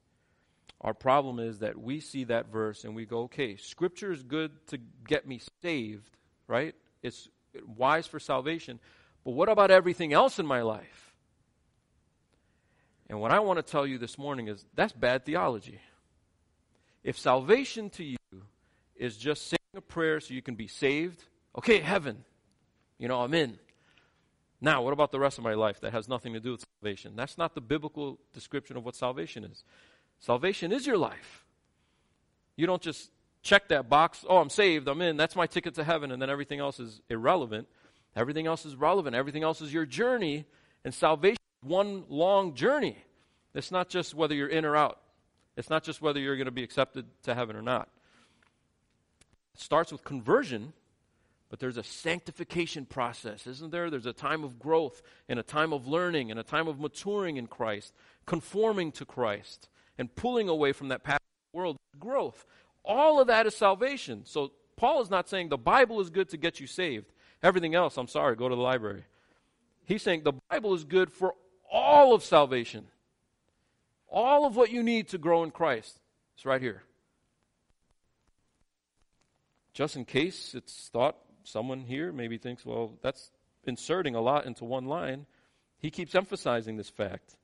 Our 0.81 0.93
problem 0.93 1.39
is 1.39 1.59
that 1.59 1.77
we 1.77 1.99
see 1.99 2.23
that 2.25 2.51
verse 2.51 2.85
and 2.85 2.95
we 2.95 3.05
go, 3.05 3.23
okay, 3.23 3.57
scripture 3.57 4.11
is 4.11 4.23
good 4.23 4.51
to 4.67 4.79
get 5.05 5.27
me 5.27 5.41
saved, 5.61 6.15
right? 6.47 6.73
It's 7.03 7.27
wise 7.75 8.07
for 8.07 8.19
salvation. 8.19 8.79
But 9.25 9.31
what 9.31 9.49
about 9.49 9.71
everything 9.71 10.13
else 10.13 10.39
in 10.39 10.45
my 10.45 10.61
life? 10.61 11.13
And 13.09 13.19
what 13.19 13.31
I 13.31 13.39
want 13.39 13.57
to 13.57 13.63
tell 13.63 13.85
you 13.85 13.97
this 13.97 14.17
morning 14.17 14.47
is 14.47 14.63
that's 14.75 14.93
bad 14.93 15.25
theology. 15.25 15.81
If 17.03 17.17
salvation 17.17 17.89
to 17.91 18.03
you 18.03 18.17
is 18.95 19.17
just 19.17 19.47
a 19.75 19.81
prayer 19.81 20.19
so 20.19 20.33
you 20.33 20.41
can 20.41 20.55
be 20.55 20.67
saved, 20.67 21.23
okay, 21.57 21.79
heaven, 21.79 22.23
you 22.97 23.07
know, 23.07 23.21
I'm 23.21 23.33
in. 23.33 23.59
Now, 24.61 24.81
what 24.81 24.93
about 24.93 25.11
the 25.11 25.19
rest 25.19 25.37
of 25.37 25.43
my 25.43 25.53
life 25.53 25.79
that 25.81 25.93
has 25.93 26.09
nothing 26.09 26.33
to 26.33 26.39
do 26.39 26.51
with 26.51 26.65
salvation? 26.81 27.13
That's 27.15 27.37
not 27.37 27.55
the 27.55 27.61
biblical 27.61 28.19
description 28.33 28.77
of 28.77 28.83
what 28.83 28.95
salvation 28.95 29.43
is. 29.43 29.63
Salvation 30.19 30.71
is 30.71 30.85
your 30.85 30.97
life. 30.97 31.45
You 32.55 32.67
don't 32.67 32.81
just 32.81 33.11
check 33.41 33.69
that 33.69 33.87
box, 33.87 34.25
oh, 34.27 34.37
I'm 34.37 34.49
saved, 34.49 34.87
I'm 34.87 35.01
in, 35.01 35.15
that's 35.15 35.35
my 35.35 35.47
ticket 35.47 35.75
to 35.75 35.83
heaven, 35.83 36.11
and 36.11 36.21
then 36.21 36.29
everything 36.29 36.59
else 36.59 36.79
is 36.79 36.99
irrelevant. 37.09 37.67
Everything 38.15 38.47
else 38.47 38.65
is 38.65 38.75
relevant. 38.75 39.15
Everything 39.15 39.43
else 39.43 39.61
is 39.61 39.73
your 39.73 39.85
journey, 39.85 40.45
and 40.83 40.93
salvation 40.93 41.37
is 41.63 41.69
one 41.69 42.03
long 42.09 42.55
journey. 42.55 42.97
It's 43.53 43.71
not 43.71 43.87
just 43.87 44.13
whether 44.13 44.33
you're 44.33 44.49
in 44.49 44.65
or 44.65 44.75
out. 44.75 44.99
It's 45.55 45.69
not 45.69 45.83
just 45.83 46.01
whether 46.01 46.19
you're 46.19 46.35
going 46.35 46.45
to 46.45 46.51
be 46.51 46.63
accepted 46.63 47.05
to 47.23 47.35
heaven 47.35 47.55
or 47.55 47.61
not. 47.61 47.87
It 49.59 49.63
starts 49.63 49.91
with 49.91 50.05
conversion, 50.05 50.71
but 51.49 51.59
there's 51.59 51.75
a 51.75 51.83
sanctification 51.83 52.85
process, 52.85 53.45
isn't 53.45 53.71
there? 53.71 53.89
There's 53.89 54.05
a 54.05 54.13
time 54.13 54.45
of 54.45 54.57
growth 54.57 55.01
and 55.27 55.37
a 55.37 55.43
time 55.43 55.73
of 55.73 55.85
learning 55.85 56.31
and 56.31 56.39
a 56.39 56.43
time 56.43 56.69
of 56.69 56.79
maturing 56.79 57.35
in 57.35 57.45
Christ, 57.47 57.93
conforming 58.25 58.93
to 58.93 59.05
Christ, 59.05 59.67
and 59.97 60.15
pulling 60.15 60.47
away 60.47 60.71
from 60.71 60.87
that 60.87 61.03
past 61.03 61.19
world 61.51 61.75
growth. 61.99 62.45
All 62.85 63.19
of 63.19 63.27
that 63.27 63.47
is 63.47 63.55
salvation. 63.55 64.21
So 64.23 64.53
Paul 64.77 65.01
is 65.01 65.09
not 65.09 65.27
saying 65.27 65.49
the 65.49 65.57
Bible 65.57 65.99
is 65.99 66.09
good 66.09 66.29
to 66.29 66.37
get 66.37 66.61
you 66.61 66.67
saved. 66.67 67.11
Everything 67.43 67.75
else, 67.75 67.97
I'm 67.97 68.07
sorry, 68.07 68.37
go 68.37 68.47
to 68.47 68.55
the 68.55 68.61
library. 68.61 69.03
He's 69.83 70.03
saying 70.03 70.23
the 70.23 70.39
Bible 70.49 70.73
is 70.73 70.85
good 70.85 71.11
for 71.11 71.35
all 71.69 72.13
of 72.13 72.23
salvation. 72.23 72.87
All 74.07 74.45
of 74.45 74.55
what 74.55 74.71
you 74.71 74.83
need 74.83 75.09
to 75.09 75.17
grow 75.17 75.43
in 75.43 75.51
Christ. 75.51 75.99
It's 76.35 76.45
right 76.45 76.61
here. 76.61 76.83
Just 79.73 79.95
in 79.95 80.05
case 80.05 80.55
it's 80.55 80.89
thought 80.89 81.15
someone 81.43 81.81
here 81.81 82.11
maybe 82.11 82.37
thinks, 82.37 82.65
well, 82.65 82.93
that's 83.01 83.31
inserting 83.65 84.15
a 84.15 84.21
lot 84.21 84.45
into 84.45 84.65
one 84.65 84.85
line. 84.85 85.25
He 85.77 85.89
keeps 85.89 86.15
emphasizing 86.15 86.77
this 86.77 86.89
fact. 86.89 87.35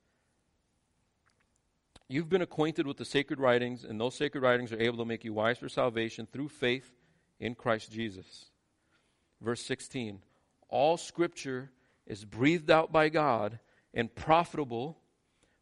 You've 2.07 2.29
been 2.29 2.41
acquainted 2.41 2.85
with 2.85 2.97
the 2.97 3.05
sacred 3.05 3.39
writings, 3.39 3.83
and 3.83 3.99
those 3.99 4.15
sacred 4.15 4.41
writings 4.41 4.71
are 4.71 4.79
able 4.79 4.97
to 4.97 5.05
make 5.05 5.23
you 5.23 5.33
wise 5.33 5.57
for 5.57 5.69
salvation 5.69 6.27
through 6.31 6.49
faith 6.49 6.91
in 7.39 7.55
Christ 7.55 7.91
Jesus. 7.91 8.45
Verse 9.41 9.61
16 9.61 10.21
All 10.69 10.97
scripture 10.97 11.71
is 12.05 12.23
breathed 12.23 12.69
out 12.69 12.91
by 12.91 13.09
God 13.09 13.59
and 13.93 14.13
profitable 14.13 14.97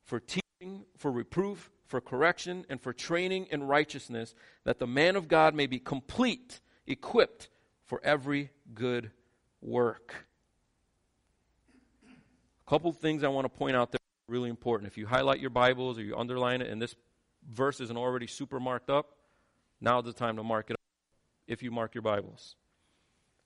for 0.03 0.19
teaching, 0.19 0.85
for 0.97 1.11
reproof, 1.11 1.71
for 1.93 2.01
correction, 2.01 2.65
and 2.69 2.81
for 2.81 2.91
training 2.91 3.45
in 3.51 3.61
righteousness, 3.61 4.33
that 4.63 4.79
the 4.79 4.87
man 4.87 5.15
of 5.15 5.27
God 5.27 5.53
may 5.53 5.67
be 5.67 5.77
complete, 5.77 6.59
equipped 6.87 7.49
for 7.85 8.01
every 8.03 8.49
good 8.73 9.11
work. 9.61 10.25
A 12.65 12.67
couple 12.67 12.91
things 12.93 13.23
I 13.23 13.27
want 13.27 13.45
to 13.45 13.49
point 13.49 13.75
out 13.75 13.91
that 13.91 13.99
are 13.99 14.31
really 14.31 14.49
important. 14.49 14.87
If 14.87 14.97
you 14.97 15.05
highlight 15.05 15.39
your 15.39 15.51
Bibles 15.51 15.99
or 15.99 16.01
you 16.01 16.17
underline 16.17 16.63
it 16.63 16.71
and 16.71 16.81
this 16.81 16.95
verse 17.47 17.79
isn't 17.79 17.95
already 17.95 18.25
super 18.25 18.59
marked 18.59 18.89
up, 18.89 19.15
now's 19.79 20.05
the 20.05 20.13
time 20.13 20.37
to 20.37 20.43
mark 20.43 20.71
it 20.71 20.73
up 20.73 20.79
if 21.47 21.61
you 21.61 21.69
mark 21.69 21.93
your 21.93 22.01
Bibles. 22.01 22.55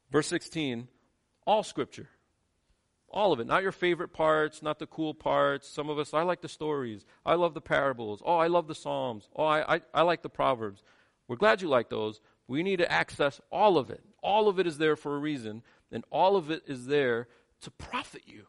Verse 0.09 0.27
16, 0.27 0.87
all 1.45 1.63
scripture. 1.63 2.07
All 3.09 3.31
of 3.31 3.39
it. 3.39 3.47
Not 3.47 3.63
your 3.63 3.71
favorite 3.71 4.13
parts, 4.13 4.61
not 4.61 4.79
the 4.79 4.87
cool 4.87 5.13
parts. 5.13 5.67
Some 5.67 5.89
of 5.89 5.97
us, 5.97 6.13
I 6.13 6.23
like 6.23 6.41
the 6.41 6.49
stories. 6.49 7.05
I 7.25 7.35
love 7.35 7.53
the 7.53 7.61
parables. 7.61 8.21
Oh, 8.25 8.37
I 8.37 8.47
love 8.47 8.67
the 8.67 8.75
Psalms. 8.75 9.29
Oh, 9.35 9.45
I, 9.45 9.75
I, 9.75 9.81
I 9.93 10.01
like 10.01 10.21
the 10.21 10.29
Proverbs. 10.29 10.83
We're 11.27 11.37
glad 11.37 11.61
you 11.61 11.69
like 11.69 11.89
those. 11.89 12.19
We 12.47 12.63
need 12.63 12.77
to 12.77 12.91
access 12.91 13.39
all 13.51 13.77
of 13.77 13.89
it. 13.89 14.03
All 14.21 14.47
of 14.47 14.59
it 14.59 14.67
is 14.67 14.77
there 14.77 14.95
for 14.95 15.15
a 15.15 15.19
reason, 15.19 15.63
and 15.91 16.03
all 16.09 16.35
of 16.35 16.49
it 16.51 16.63
is 16.67 16.87
there 16.87 17.27
to 17.61 17.71
profit 17.71 18.23
you. 18.25 18.45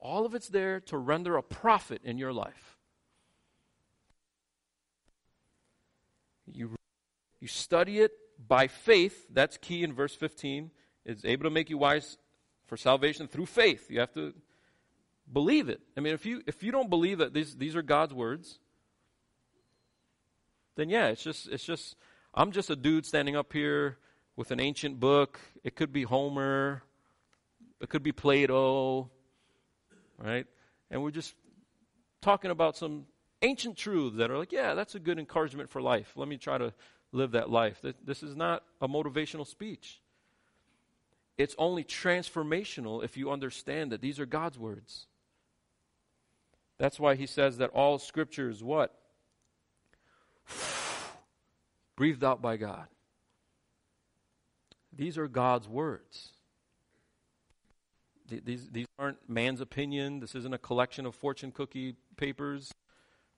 All 0.00 0.26
of 0.26 0.34
it's 0.34 0.48
there 0.48 0.80
to 0.80 0.98
render 0.98 1.36
a 1.36 1.42
profit 1.42 2.02
in 2.04 2.18
your 2.18 2.32
life. 2.32 2.76
You, 6.46 6.76
you 7.40 7.48
study 7.48 8.00
it 8.00 8.12
by 8.46 8.66
faith. 8.66 9.26
That's 9.30 9.56
key 9.56 9.82
in 9.82 9.92
verse 9.92 10.14
15. 10.14 10.70
It's 11.06 11.24
able 11.24 11.44
to 11.44 11.50
make 11.50 11.70
you 11.70 11.78
wise 11.78 12.18
for 12.66 12.76
salvation 12.76 13.28
through 13.28 13.46
faith. 13.46 13.90
You 13.90 14.00
have 14.00 14.12
to 14.14 14.34
believe 15.32 15.68
it. 15.68 15.80
I 15.96 16.00
mean, 16.00 16.14
if 16.14 16.26
you 16.26 16.42
if 16.46 16.62
you 16.62 16.72
don't 16.72 16.90
believe 16.90 17.18
that 17.18 17.34
these 17.34 17.56
these 17.56 17.76
are 17.76 17.82
God's 17.82 18.14
words, 18.14 18.58
then 20.76 20.88
yeah, 20.88 21.08
it's 21.08 21.22
just 21.22 21.48
it's 21.48 21.64
just 21.64 21.96
I'm 22.34 22.52
just 22.52 22.70
a 22.70 22.76
dude 22.76 23.06
standing 23.06 23.36
up 23.36 23.52
here 23.52 23.98
with 24.36 24.50
an 24.50 24.60
ancient 24.60 24.98
book. 24.98 25.40
It 25.62 25.76
could 25.76 25.92
be 25.92 26.02
Homer, 26.02 26.82
it 27.80 27.88
could 27.88 28.02
be 28.02 28.12
Plato, 28.12 29.10
right? 30.18 30.46
And 30.90 31.02
we're 31.02 31.10
just 31.10 31.34
talking 32.20 32.50
about 32.50 32.76
some 32.76 33.06
ancient 33.42 33.76
truths 33.76 34.16
that 34.16 34.30
are 34.30 34.38
like, 34.38 34.52
yeah, 34.52 34.74
that's 34.74 34.94
a 34.94 34.98
good 34.98 35.18
encouragement 35.18 35.70
for 35.70 35.82
life. 35.82 36.12
Let 36.16 36.28
me 36.28 36.38
try 36.38 36.58
to 36.58 36.72
live 37.12 37.32
that 37.32 37.50
life. 37.50 37.80
This 38.04 38.22
is 38.22 38.34
not 38.34 38.64
a 38.80 38.88
motivational 38.88 39.46
speech. 39.46 40.00
It's 41.36 41.54
only 41.58 41.82
transformational 41.82 43.04
if 43.04 43.16
you 43.16 43.30
understand 43.30 43.92
that 43.92 44.00
these 44.00 44.20
are 44.20 44.26
God's 44.26 44.58
words. 44.58 45.06
That's 46.78 47.00
why 47.00 47.14
he 47.14 47.26
says 47.26 47.58
that 47.58 47.70
all 47.70 47.98
scripture 47.98 48.48
is 48.48 48.62
what? 48.62 48.94
Breathed 51.96 52.24
out 52.24 52.42
by 52.42 52.56
God. 52.56 52.86
These 54.92 55.18
are 55.18 55.28
God's 55.28 55.68
words. 55.68 56.30
These, 58.28 58.70
these 58.70 58.86
aren't 58.98 59.28
man's 59.28 59.60
opinion. 59.60 60.20
This 60.20 60.34
isn't 60.34 60.54
a 60.54 60.58
collection 60.58 61.04
of 61.04 61.14
fortune 61.14 61.52
cookie 61.52 61.96
papers, 62.16 62.72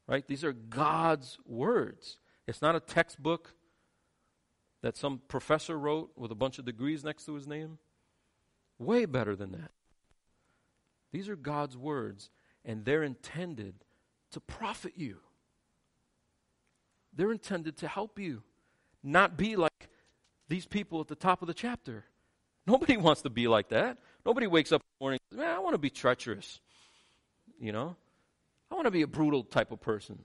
right? 0.07 0.27
These 0.27 0.45
are 0.45 0.53
God's 0.53 1.39
words. 1.47 2.19
It's 2.47 2.63
not 2.63 2.77
a 2.77 2.81
textbook 2.81 3.55
that 4.83 4.97
some 4.97 5.21
professor 5.29 5.79
wrote 5.79 6.13
with 6.17 6.31
a 6.31 6.37
bunch 6.37 6.59
of 6.59 6.65
degrees 6.65 7.03
next 7.03 7.25
to 7.27 7.35
his 7.35 7.47
name. 7.47 7.79
Way 8.79 9.07
better 9.07 9.35
than 9.35 9.53
that. 9.53 9.71
These 11.13 11.29
are 11.29 11.37
God's 11.37 11.77
words, 11.77 12.31
and 12.65 12.85
they're 12.85 13.03
intended 13.03 13.75
to 14.33 14.41
profit 14.41 14.93
you. 14.97 15.19
They're 17.15 17.33
intended 17.33 17.79
to 17.79 17.89
help 17.89 18.19
you, 18.19 18.43
not 19.03 19.39
be 19.39 19.57
like 19.57 19.89
these 20.49 20.67
people 20.67 21.01
at 21.01 21.09
the 21.09 21.15
top 21.15 21.41
of 21.41 21.49
the 21.49 21.55
chapter. 21.55 22.05
Nobody 22.67 22.97
wants 22.99 23.23
to 23.23 23.31
be 23.31 23.49
like 23.49 23.71
that. 23.71 23.99
Nobody 24.25 24.47
wakes 24.47 24.73
up 24.73 24.83
in 24.83 24.87
the 24.99 25.05
morning, 25.05 25.21
says 25.31 25.39
man, 25.39 25.55
I 25.55 25.59
want 25.61 25.75
to 25.75 25.79
be 25.79 25.91
treacherous. 25.91 26.61
You 27.59 27.73
know? 27.73 27.97
I 28.71 28.75
want 28.75 28.87
to 28.87 28.91
be 28.91 29.03
a 29.03 29.07
brutal 29.07 29.45
type 29.45 29.73
of 29.73 29.81
person. 29.81 30.19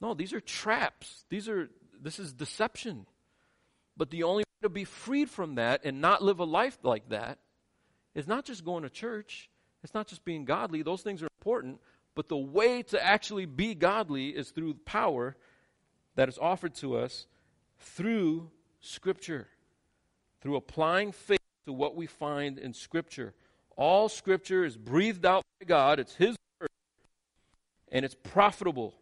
No, 0.00 0.14
these 0.14 0.32
are 0.32 0.40
traps. 0.40 1.24
These 1.30 1.48
are 1.48 1.70
this 2.00 2.18
is 2.18 2.32
deception. 2.32 3.06
But 3.96 4.10
the 4.10 4.24
only 4.24 4.42
way 4.42 4.62
to 4.62 4.68
be 4.68 4.84
freed 4.84 5.30
from 5.30 5.54
that 5.54 5.84
and 5.84 6.00
not 6.00 6.22
live 6.22 6.38
a 6.38 6.44
life 6.44 6.78
like 6.82 7.08
that 7.08 7.38
is 8.16 8.26
not 8.26 8.44
just 8.46 8.64
going 8.64 8.82
to 8.82 8.90
church, 8.90 9.48
it's 9.84 9.94
not 9.94 10.08
just 10.08 10.24
being 10.24 10.44
godly. 10.44 10.82
Those 10.82 11.02
things 11.02 11.22
are 11.22 11.28
important. 11.38 11.78
But 12.16 12.28
the 12.28 12.36
way 12.36 12.82
to 12.84 13.04
actually 13.04 13.44
be 13.44 13.74
godly 13.74 14.30
is 14.30 14.50
through 14.50 14.74
power 14.86 15.36
that 16.16 16.28
is 16.28 16.38
offered 16.38 16.74
to 16.76 16.96
us 16.96 17.26
through 17.78 18.50
Scripture, 18.80 19.48
through 20.40 20.56
applying 20.56 21.12
faith 21.12 21.38
to 21.66 21.74
what 21.74 21.94
we 21.94 22.06
find 22.06 22.58
in 22.58 22.72
Scripture. 22.72 23.34
All 23.76 24.08
Scripture 24.08 24.64
is 24.64 24.78
breathed 24.78 25.26
out 25.26 25.44
by 25.60 25.66
God, 25.66 26.00
it's 26.00 26.14
His 26.14 26.36
Word, 26.58 26.70
and 27.92 28.02
it's 28.02 28.16
profitable 28.22 28.94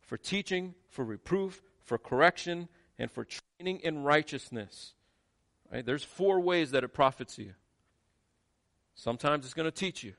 for 0.00 0.16
teaching, 0.16 0.74
for 0.88 1.04
reproof, 1.04 1.62
for 1.84 1.98
correction, 1.98 2.68
and 2.98 3.12
for 3.12 3.24
training 3.24 3.78
in 3.84 4.02
righteousness. 4.02 4.94
Right? 5.72 5.86
There's 5.86 6.02
four 6.02 6.40
ways 6.40 6.72
that 6.72 6.82
it 6.82 6.92
profits 6.92 7.38
you. 7.38 7.54
Sometimes 8.98 9.44
it's 9.44 9.54
going 9.54 9.64
to 9.64 9.70
teach 9.70 10.02
you. 10.02 10.14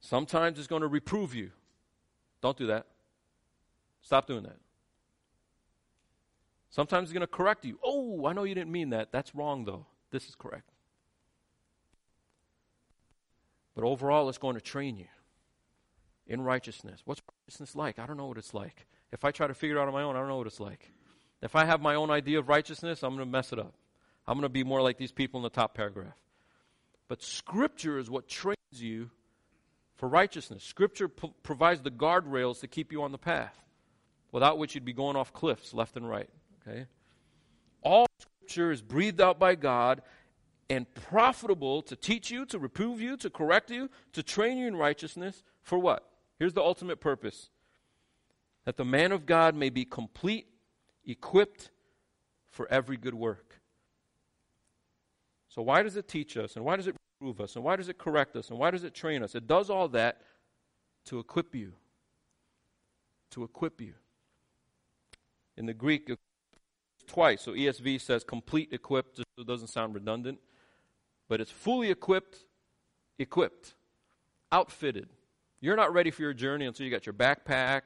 Sometimes 0.00 0.58
it's 0.58 0.66
going 0.66 0.82
to 0.82 0.88
reprove 0.88 1.36
you. 1.36 1.52
Don't 2.42 2.56
do 2.56 2.66
that. 2.66 2.84
Stop 4.02 4.26
doing 4.26 4.42
that. 4.42 4.56
Sometimes 6.68 7.04
it's 7.04 7.12
going 7.12 7.20
to 7.20 7.28
correct 7.28 7.64
you. 7.64 7.78
Oh, 7.84 8.26
I 8.26 8.32
know 8.32 8.42
you 8.42 8.56
didn't 8.56 8.72
mean 8.72 8.90
that. 8.90 9.12
That's 9.12 9.36
wrong, 9.36 9.64
though. 9.64 9.86
This 10.10 10.28
is 10.28 10.34
correct. 10.34 10.68
But 13.76 13.84
overall, 13.84 14.28
it's 14.28 14.38
going 14.38 14.56
to 14.56 14.60
train 14.60 14.96
you 14.96 15.06
in 16.26 16.40
righteousness. 16.40 17.02
What's 17.04 17.22
righteousness 17.46 17.76
like? 17.76 18.00
I 18.00 18.06
don't 18.06 18.16
know 18.16 18.26
what 18.26 18.38
it's 18.38 18.52
like. 18.52 18.88
If 19.12 19.24
I 19.24 19.30
try 19.30 19.46
to 19.46 19.54
figure 19.54 19.76
it 19.76 19.80
out 19.80 19.86
on 19.86 19.94
my 19.94 20.02
own, 20.02 20.16
I 20.16 20.18
don't 20.18 20.28
know 20.28 20.38
what 20.38 20.48
it's 20.48 20.60
like. 20.60 20.90
If 21.40 21.54
I 21.54 21.64
have 21.66 21.80
my 21.80 21.94
own 21.94 22.10
idea 22.10 22.40
of 22.40 22.48
righteousness, 22.48 23.04
I'm 23.04 23.14
going 23.14 23.24
to 23.24 23.30
mess 23.30 23.52
it 23.52 23.60
up. 23.60 23.74
I'm 24.26 24.34
going 24.34 24.42
to 24.42 24.48
be 24.48 24.64
more 24.64 24.82
like 24.82 24.98
these 24.98 25.12
people 25.12 25.38
in 25.38 25.44
the 25.44 25.50
top 25.50 25.74
paragraph. 25.74 26.16
But 27.10 27.24
Scripture 27.24 27.98
is 27.98 28.08
what 28.08 28.28
trains 28.28 28.56
you 28.70 29.10
for 29.96 30.08
righteousness. 30.08 30.62
Scripture 30.62 31.08
p- 31.08 31.32
provides 31.42 31.82
the 31.82 31.90
guardrails 31.90 32.60
to 32.60 32.68
keep 32.68 32.92
you 32.92 33.02
on 33.02 33.10
the 33.10 33.18
path, 33.18 33.64
without 34.30 34.58
which 34.58 34.76
you'd 34.76 34.84
be 34.84 34.92
going 34.92 35.16
off 35.16 35.32
cliffs 35.32 35.74
left 35.74 35.96
and 35.96 36.08
right. 36.08 36.30
Okay? 36.62 36.86
All 37.82 38.06
Scripture 38.16 38.70
is 38.70 38.80
breathed 38.80 39.20
out 39.20 39.40
by 39.40 39.56
God 39.56 40.02
and 40.68 40.86
profitable 40.94 41.82
to 41.82 41.96
teach 41.96 42.30
you, 42.30 42.46
to 42.46 42.60
reprove 42.60 43.00
you, 43.00 43.16
to 43.16 43.28
correct 43.28 43.72
you, 43.72 43.90
to 44.12 44.22
train 44.22 44.56
you 44.56 44.68
in 44.68 44.76
righteousness. 44.76 45.42
For 45.62 45.80
what? 45.80 46.08
Here's 46.38 46.54
the 46.54 46.62
ultimate 46.62 47.00
purpose 47.00 47.50
that 48.66 48.76
the 48.76 48.84
man 48.84 49.10
of 49.10 49.26
God 49.26 49.56
may 49.56 49.70
be 49.70 49.84
complete, 49.84 50.46
equipped 51.04 51.72
for 52.50 52.70
every 52.70 52.96
good 52.96 53.14
work. 53.14 53.49
So, 55.50 55.62
why 55.62 55.82
does 55.82 55.96
it 55.96 56.08
teach 56.08 56.36
us? 56.36 56.56
And 56.56 56.64
why 56.64 56.76
does 56.76 56.86
it 56.86 56.96
prove 57.20 57.40
us? 57.40 57.56
And 57.56 57.64
why 57.64 57.76
does 57.76 57.88
it 57.88 57.98
correct 57.98 58.36
us? 58.36 58.50
And 58.50 58.58
why 58.58 58.70
does 58.70 58.84
it 58.84 58.94
train 58.94 59.22
us? 59.22 59.34
It 59.34 59.46
does 59.46 59.68
all 59.68 59.88
that 59.88 60.22
to 61.06 61.18
equip 61.18 61.54
you. 61.54 61.72
To 63.32 63.44
equip 63.44 63.80
you. 63.80 63.94
In 65.56 65.66
the 65.66 65.74
Greek, 65.74 66.10
twice. 67.06 67.42
So 67.42 67.52
ESV 67.52 68.00
says 68.00 68.24
complete 68.24 68.72
equipped, 68.72 69.18
it 69.18 69.46
doesn't 69.46 69.68
sound 69.68 69.94
redundant. 69.94 70.38
But 71.28 71.40
it's 71.40 71.50
fully 71.50 71.90
equipped, 71.90 72.38
equipped, 73.18 73.74
outfitted. 74.50 75.08
You're 75.60 75.76
not 75.76 75.92
ready 75.92 76.10
for 76.10 76.22
your 76.22 76.32
journey 76.32 76.66
until 76.66 76.86
you 76.86 76.90
got 76.90 77.06
your 77.06 77.12
backpack 77.12 77.82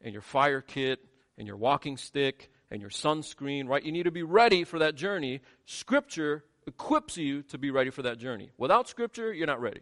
and 0.00 0.12
your 0.12 0.22
fire 0.22 0.60
kit 0.60 1.00
and 1.36 1.46
your 1.46 1.56
walking 1.56 1.96
stick 1.96 2.50
and 2.70 2.80
your 2.80 2.90
sunscreen, 2.90 3.68
right? 3.68 3.82
You 3.82 3.92
need 3.92 4.04
to 4.04 4.10
be 4.10 4.22
ready 4.22 4.64
for 4.64 4.78
that 4.78 4.94
journey. 4.94 5.40
Scripture 5.66 6.44
equips 6.68 7.16
you 7.16 7.42
to 7.42 7.58
be 7.58 7.70
ready 7.70 7.90
for 7.90 8.02
that 8.02 8.18
journey. 8.18 8.50
Without 8.56 8.88
Scripture, 8.88 9.32
you're 9.32 9.46
not 9.46 9.60
ready. 9.60 9.80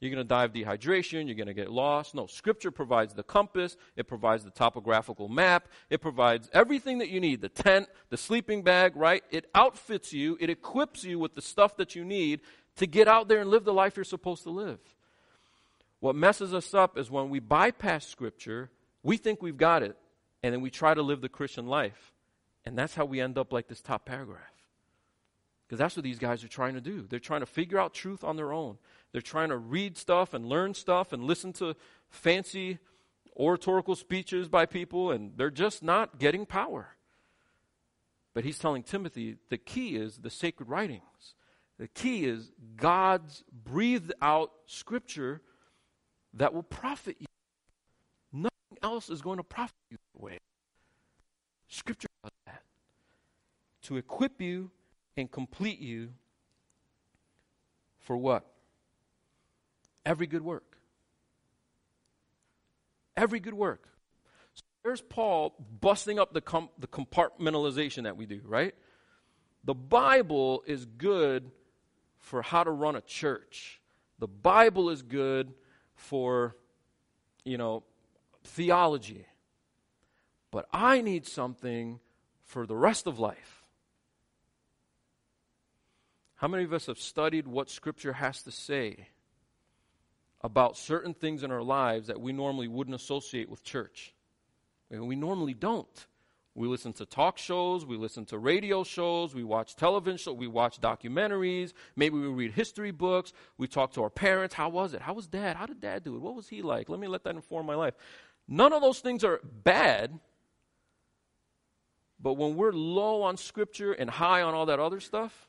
You're 0.00 0.10
going 0.10 0.24
to 0.24 0.28
die 0.28 0.44
of 0.44 0.52
dehydration. 0.52 1.26
You're 1.26 1.36
going 1.36 1.46
to 1.46 1.54
get 1.54 1.70
lost. 1.70 2.14
No, 2.14 2.26
Scripture 2.26 2.70
provides 2.70 3.14
the 3.14 3.22
compass. 3.22 3.76
It 3.96 4.06
provides 4.06 4.44
the 4.44 4.50
topographical 4.50 5.28
map. 5.28 5.68
It 5.88 6.02
provides 6.02 6.50
everything 6.52 6.98
that 6.98 7.08
you 7.08 7.20
need 7.20 7.40
the 7.40 7.48
tent, 7.48 7.88
the 8.10 8.16
sleeping 8.16 8.62
bag, 8.62 8.96
right? 8.96 9.24
It 9.30 9.48
outfits 9.54 10.12
you. 10.12 10.36
It 10.40 10.50
equips 10.50 11.04
you 11.04 11.18
with 11.18 11.34
the 11.34 11.42
stuff 11.42 11.76
that 11.78 11.94
you 11.94 12.04
need 12.04 12.40
to 12.76 12.86
get 12.86 13.08
out 13.08 13.28
there 13.28 13.40
and 13.40 13.50
live 13.50 13.64
the 13.64 13.72
life 13.72 13.96
you're 13.96 14.04
supposed 14.04 14.42
to 14.42 14.50
live. 14.50 14.78
What 16.00 16.16
messes 16.16 16.52
us 16.52 16.74
up 16.74 16.98
is 16.98 17.10
when 17.10 17.30
we 17.30 17.40
bypass 17.40 18.06
Scripture, 18.06 18.70
we 19.02 19.16
think 19.16 19.40
we've 19.40 19.56
got 19.56 19.82
it, 19.82 19.96
and 20.42 20.52
then 20.52 20.60
we 20.60 20.68
try 20.68 20.92
to 20.92 21.00
live 21.00 21.22
the 21.22 21.30
Christian 21.30 21.66
life. 21.66 22.12
And 22.66 22.76
that's 22.76 22.94
how 22.94 23.06
we 23.06 23.20
end 23.20 23.38
up 23.38 23.52
like 23.52 23.68
this 23.68 23.80
top 23.80 24.04
paragraph. 24.04 24.53
Because 25.66 25.78
that's 25.78 25.96
what 25.96 26.04
these 26.04 26.18
guys 26.18 26.44
are 26.44 26.48
trying 26.48 26.74
to 26.74 26.80
do. 26.80 27.06
They're 27.08 27.18
trying 27.18 27.40
to 27.40 27.46
figure 27.46 27.78
out 27.78 27.94
truth 27.94 28.22
on 28.22 28.36
their 28.36 28.52
own. 28.52 28.78
They're 29.12 29.22
trying 29.22 29.48
to 29.48 29.56
read 29.56 29.96
stuff 29.96 30.34
and 30.34 30.46
learn 30.46 30.74
stuff 30.74 31.12
and 31.12 31.24
listen 31.24 31.52
to 31.54 31.74
fancy 32.10 32.78
oratorical 33.36 33.96
speeches 33.96 34.48
by 34.48 34.66
people, 34.66 35.10
and 35.10 35.32
they're 35.36 35.50
just 35.50 35.82
not 35.82 36.18
getting 36.18 36.46
power. 36.46 36.88
But 38.34 38.44
he's 38.44 38.58
telling 38.58 38.82
Timothy 38.82 39.36
the 39.48 39.58
key 39.58 39.96
is 39.96 40.18
the 40.18 40.30
sacred 40.30 40.68
writings. 40.68 41.34
The 41.78 41.88
key 41.88 42.24
is 42.24 42.52
God's 42.76 43.42
breathed 43.52 44.12
out 44.20 44.50
scripture 44.66 45.40
that 46.34 46.52
will 46.52 46.62
profit 46.62 47.16
you. 47.18 47.26
Nothing 48.32 48.78
else 48.82 49.08
is 49.08 49.22
going 49.22 49.38
to 49.38 49.44
profit 49.44 49.74
you 49.90 49.96
that 50.14 50.22
way. 50.22 50.38
Scripture 51.68 52.08
does 52.22 52.32
that. 52.46 52.62
To 53.82 53.96
equip 53.96 54.40
you 54.40 54.70
and 55.16 55.30
complete 55.30 55.78
you 55.78 56.10
for 58.00 58.16
what? 58.16 58.44
Every 60.04 60.26
good 60.26 60.42
work. 60.42 60.76
Every 63.16 63.40
good 63.40 63.54
work. 63.54 63.88
So 64.54 64.64
there's 64.82 65.00
Paul 65.00 65.54
busting 65.80 66.18
up 66.18 66.32
the, 66.32 66.40
com- 66.40 66.70
the 66.78 66.86
compartmentalization 66.86 68.04
that 68.04 68.16
we 68.16 68.26
do, 68.26 68.40
right? 68.44 68.74
The 69.64 69.74
Bible 69.74 70.62
is 70.66 70.84
good 70.84 71.50
for 72.18 72.42
how 72.42 72.64
to 72.64 72.70
run 72.70 72.96
a 72.96 73.00
church. 73.00 73.80
The 74.18 74.28
Bible 74.28 74.90
is 74.90 75.02
good 75.02 75.54
for, 75.94 76.56
you 77.44 77.56
know, 77.56 77.82
theology. 78.44 79.26
But 80.50 80.66
I 80.72 81.00
need 81.00 81.26
something 81.26 82.00
for 82.42 82.66
the 82.66 82.76
rest 82.76 83.06
of 83.06 83.18
life. 83.18 83.63
How 86.36 86.48
many 86.48 86.64
of 86.64 86.72
us 86.72 86.86
have 86.86 86.98
studied 86.98 87.46
what 87.46 87.70
Scripture 87.70 88.12
has 88.12 88.42
to 88.42 88.50
say 88.50 89.08
about 90.44 90.76
certain 90.76 91.14
things 91.14 91.42
in 91.42 91.50
our 91.50 91.62
lives 91.62 92.08
that 92.08 92.20
we 92.20 92.30
normally 92.30 92.68
wouldn't 92.68 92.94
associate 92.94 93.48
with 93.48 93.64
church. 93.64 94.12
We 94.90 95.16
normally 95.16 95.54
don't. 95.54 96.06
We 96.54 96.68
listen 96.68 96.92
to 96.94 97.06
talk 97.06 97.38
shows, 97.38 97.84
we 97.84 97.96
listen 97.96 98.26
to 98.26 98.38
radio 98.38 98.84
shows, 98.84 99.34
we 99.34 99.42
watch 99.42 99.74
television 99.74 100.18
shows, 100.18 100.36
we 100.36 100.46
watch 100.46 100.80
documentaries, 100.80 101.72
maybe 101.96 102.16
we 102.16 102.28
read 102.28 102.52
history 102.52 102.92
books, 102.92 103.32
we 103.56 103.66
talk 103.66 103.94
to 103.94 104.02
our 104.02 104.10
parents. 104.10 104.54
How 104.54 104.68
was 104.68 104.92
it? 104.92 105.00
How 105.00 105.14
was 105.14 105.26
dad? 105.26 105.56
How 105.56 105.66
did 105.66 105.80
dad 105.80 106.04
do 106.04 106.14
it? 106.14 106.20
What 106.20 106.36
was 106.36 106.46
he 106.46 106.60
like? 106.62 106.90
Let 106.90 107.00
me 107.00 107.08
let 107.08 107.24
that 107.24 107.34
inform 107.34 107.64
my 107.66 107.74
life. 107.74 107.94
None 108.46 108.72
of 108.74 108.82
those 108.82 109.00
things 109.00 109.24
are 109.24 109.40
bad. 109.42 110.20
But 112.20 112.34
when 112.34 112.54
we're 112.54 112.72
low 112.72 113.22
on 113.22 113.38
scripture 113.38 113.92
and 113.92 114.10
high 114.10 114.42
on 114.42 114.54
all 114.54 114.66
that 114.66 114.78
other 114.78 115.00
stuff, 115.00 115.48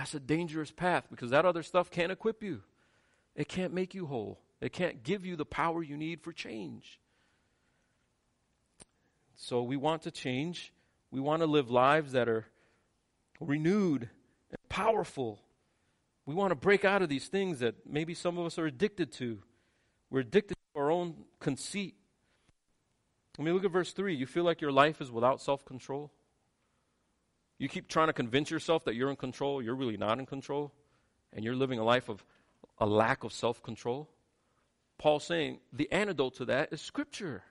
that's 0.00 0.14
a 0.14 0.20
dangerous 0.20 0.70
path 0.70 1.08
because 1.10 1.28
that 1.28 1.44
other 1.44 1.62
stuff 1.62 1.90
can't 1.90 2.10
equip 2.10 2.42
you. 2.42 2.62
It 3.36 3.48
can't 3.48 3.74
make 3.74 3.94
you 3.94 4.06
whole, 4.06 4.40
it 4.58 4.72
can't 4.72 5.04
give 5.04 5.26
you 5.26 5.36
the 5.36 5.44
power 5.44 5.82
you 5.82 5.94
need 5.94 6.22
for 6.22 6.32
change. 6.32 6.98
So 9.36 9.62
we 9.62 9.76
want 9.76 10.00
to 10.04 10.10
change. 10.10 10.72
We 11.10 11.20
want 11.20 11.42
to 11.42 11.46
live 11.46 11.70
lives 11.70 12.12
that 12.12 12.30
are 12.30 12.46
renewed 13.40 14.08
and 14.48 14.68
powerful. 14.70 15.38
We 16.24 16.34
want 16.34 16.52
to 16.52 16.54
break 16.54 16.86
out 16.86 17.02
of 17.02 17.10
these 17.10 17.28
things 17.28 17.58
that 17.58 17.86
maybe 17.86 18.14
some 18.14 18.38
of 18.38 18.46
us 18.46 18.58
are 18.58 18.64
addicted 18.64 19.12
to. 19.12 19.40
We're 20.08 20.20
addicted 20.20 20.54
to 20.54 20.80
our 20.80 20.90
own 20.90 21.24
conceit. 21.40 21.96
Let 23.36 23.44
me 23.44 23.52
look 23.52 23.66
at 23.66 23.70
verse 23.70 23.92
3. 23.92 24.14
You 24.14 24.24
feel 24.24 24.44
like 24.44 24.62
your 24.62 24.72
life 24.72 25.02
is 25.02 25.10
without 25.10 25.42
self 25.42 25.66
control? 25.66 26.10
You 27.60 27.68
keep 27.68 27.88
trying 27.88 28.06
to 28.06 28.14
convince 28.14 28.50
yourself 28.50 28.86
that 28.86 28.94
you're 28.94 29.10
in 29.10 29.16
control. 29.16 29.60
You're 29.60 29.74
really 29.74 29.98
not 29.98 30.18
in 30.18 30.24
control. 30.24 30.72
And 31.34 31.44
you're 31.44 31.54
living 31.54 31.78
a 31.78 31.84
life 31.84 32.08
of 32.08 32.24
a 32.78 32.86
lack 32.86 33.22
of 33.22 33.34
self 33.34 33.62
control? 33.62 34.08
Paul's 34.96 35.24
saying 35.24 35.60
the 35.70 35.92
antidote 35.92 36.34
to 36.36 36.46
that 36.46 36.72
is 36.72 36.80
Scripture. 36.80 37.42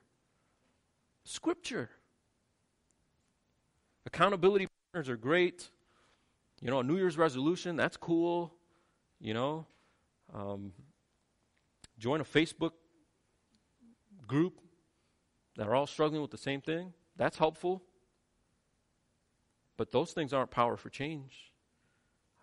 Scripture. 1.23 1.91
Accountability 4.07 4.67
partners 4.91 5.09
are 5.09 5.15
great. 5.15 5.69
You 6.59 6.71
know, 6.71 6.79
a 6.79 6.83
New 6.83 6.97
Year's 6.97 7.17
resolution, 7.17 7.75
that's 7.75 7.95
cool. 7.95 8.51
You 9.21 9.35
know, 9.35 9.67
um, 10.33 10.73
join 11.99 12.19
a 12.19 12.25
Facebook 12.25 12.71
group 14.25 14.59
that 15.55 15.67
are 15.67 15.75
all 15.75 15.85
struggling 15.85 16.23
with 16.23 16.31
the 16.31 16.37
same 16.37 16.61
thing. 16.61 16.93
That's 17.15 17.37
helpful. 17.37 17.83
But 19.79 19.93
those 19.93 20.11
things 20.11 20.33
aren't 20.33 20.51
power 20.51 20.75
for 20.75 20.89
change. 20.89 21.53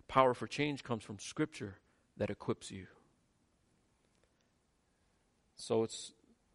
Power 0.09 0.33
for 0.33 0.47
change 0.47 0.83
comes 0.83 1.05
from 1.05 1.19
Scripture 1.19 1.75
that 2.17 2.31
equips 2.31 2.71
you. 2.71 2.87
So 5.55 5.83
it's 5.83 6.13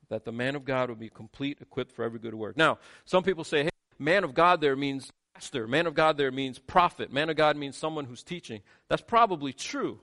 that 0.09 0.25
the 0.25 0.31
man 0.31 0.55
of 0.55 0.65
God 0.65 0.89
will 0.89 0.95
be 0.95 1.09
complete, 1.09 1.59
equipped 1.61 1.91
for 1.91 2.03
every 2.03 2.17
good 2.17 2.33
work. 2.33 2.57
Now, 2.57 2.79
some 3.05 3.21
people 3.21 3.43
say, 3.43 3.65
hey, 3.65 3.69
man 3.99 4.23
of 4.23 4.33
God 4.33 4.59
there 4.59 4.75
means 4.75 5.11
pastor. 5.35 5.67
Man 5.67 5.85
of 5.85 5.93
God 5.93 6.17
there 6.17 6.31
means 6.31 6.57
prophet. 6.57 7.13
Man 7.13 7.29
of 7.29 7.35
God 7.35 7.57
means 7.57 7.77
someone 7.77 8.05
who's 8.05 8.23
teaching. 8.23 8.61
That's 8.87 9.03
probably 9.03 9.53
true. 9.53 9.99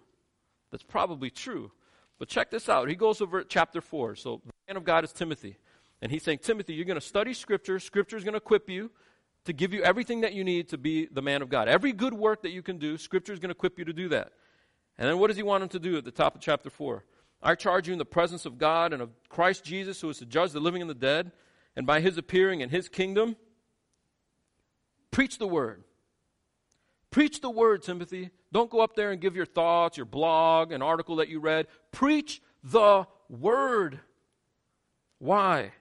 That's 0.71 0.85
probably 0.85 1.31
true. 1.31 1.73
But 2.21 2.29
check 2.29 2.53
this 2.53 2.69
out. 2.69 2.89
He 2.89 2.95
goes 2.95 3.21
over 3.21 3.43
chapter 3.43 3.81
4. 3.81 4.15
So 4.15 4.43
the 4.47 4.53
man 4.69 4.77
of 4.77 4.85
God 4.85 5.03
is 5.03 5.11
Timothy. 5.11 5.57
And 6.01 6.13
he's 6.13 6.23
saying, 6.23 6.39
Timothy, 6.39 6.75
you're 6.75 6.85
going 6.85 7.01
to 7.01 7.05
study 7.05 7.35
Scripture. 7.35 7.81
Scripture 7.81 8.17
is 8.17 8.23
going 8.23 8.35
to 8.35 8.39
equip 8.39 8.71
you 8.71 8.93
to 9.45 9.53
give 9.53 9.73
you 9.73 9.83
everything 9.83 10.21
that 10.23 10.35
you 10.35 10.45
need 10.45 10.69
to 10.69 10.79
be 10.79 11.07
the 11.07 11.23
man 11.23 11.43
of 11.43 11.49
God. 11.49 11.69
Every 11.69 11.93
good 11.93 12.15
work 12.15 12.43
that 12.43 12.51
you 12.51 12.63
can 12.63 12.79
do, 12.79 12.99
Scripture 12.99 13.33
is 13.33 13.39
going 13.39 13.49
to 13.49 13.55
equip 13.55 13.79
you 13.79 13.85
to 13.85 13.93
do 13.93 14.09
that. 14.09 14.33
And 14.99 15.09
then 15.09 15.19
what 15.19 15.29
does 15.29 15.37
he 15.37 15.43
want 15.43 15.63
him 15.63 15.69
to 15.71 15.79
do 15.79 15.97
at 15.97 16.05
the 16.05 16.11
top 16.11 16.35
of 16.35 16.41
chapter 16.41 16.71
4? 16.71 17.05
I 17.43 17.55
charge 17.55 17.87
you 17.87 17.93
in 17.93 17.99
the 17.99 18.05
presence 18.05 18.45
of 18.47 18.59
God 18.59 18.93
and 18.93 19.01
of 19.01 19.11
Christ 19.29 19.65
Jesus, 19.65 20.01
who 20.01 20.11
is 20.11 20.19
to 20.19 20.27
judge 20.27 20.53
the 20.53 20.61
living 20.61 20.83
and 20.83 20.91
the 20.91 20.95
dead, 20.95 21.31
and 21.77 21.87
by 21.87 22.01
his 22.01 22.19
appearing 22.19 22.61
in 22.61 22.69
his 22.69 22.89
kingdom, 22.89 23.37
preach 25.13 25.39
the 25.39 25.47
word. 25.47 25.85
Preach 27.11 27.41
the 27.41 27.51
word, 27.51 27.83
Timothy. 27.83 28.31
Don't 28.53 28.71
go 28.71 28.81
up 28.81 28.97
there 28.97 29.13
and 29.13 29.21
give 29.21 29.37
your 29.37 29.47
thoughts, 29.47 29.97
your 29.97 30.07
blog, 30.07 30.73
an 30.73 30.83
article 30.83 31.17
that 31.17 31.29
you 31.29 31.41
read. 31.41 31.67
Preach 31.93 32.43
the 32.63 33.07
word. 33.29 34.01
Why? 35.19 35.73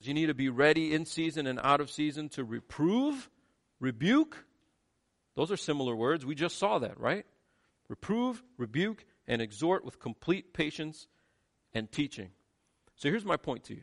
You 0.00 0.14
need 0.14 0.26
to 0.26 0.34
be 0.34 0.48
ready 0.48 0.94
in 0.94 1.04
season 1.04 1.46
and 1.46 1.58
out 1.62 1.80
of 1.80 1.90
season 1.90 2.28
to 2.30 2.44
reprove, 2.44 3.28
rebuke, 3.80 4.44
those 5.38 5.52
are 5.52 5.56
similar 5.56 5.94
words. 5.94 6.26
We 6.26 6.34
just 6.34 6.58
saw 6.58 6.80
that, 6.80 6.98
right? 6.98 7.24
Reprove, 7.88 8.42
rebuke, 8.56 9.04
and 9.28 9.40
exhort 9.40 9.84
with 9.84 10.00
complete 10.00 10.52
patience 10.52 11.06
and 11.72 11.90
teaching. 11.92 12.30
So 12.96 13.08
here's 13.08 13.24
my 13.24 13.36
point 13.36 13.62
to 13.64 13.74
you. 13.74 13.82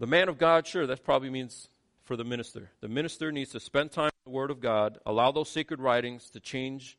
The 0.00 0.08
man 0.08 0.28
of 0.28 0.38
God, 0.38 0.66
sure, 0.66 0.88
that 0.88 1.04
probably 1.04 1.30
means 1.30 1.68
for 2.02 2.16
the 2.16 2.24
minister. 2.24 2.70
The 2.80 2.88
minister 2.88 3.30
needs 3.30 3.52
to 3.52 3.60
spend 3.60 3.92
time 3.92 4.10
in 4.26 4.32
the 4.32 4.36
Word 4.36 4.50
of 4.50 4.60
God, 4.60 4.98
allow 5.06 5.30
those 5.30 5.48
sacred 5.48 5.80
writings 5.80 6.30
to 6.30 6.40
change 6.40 6.98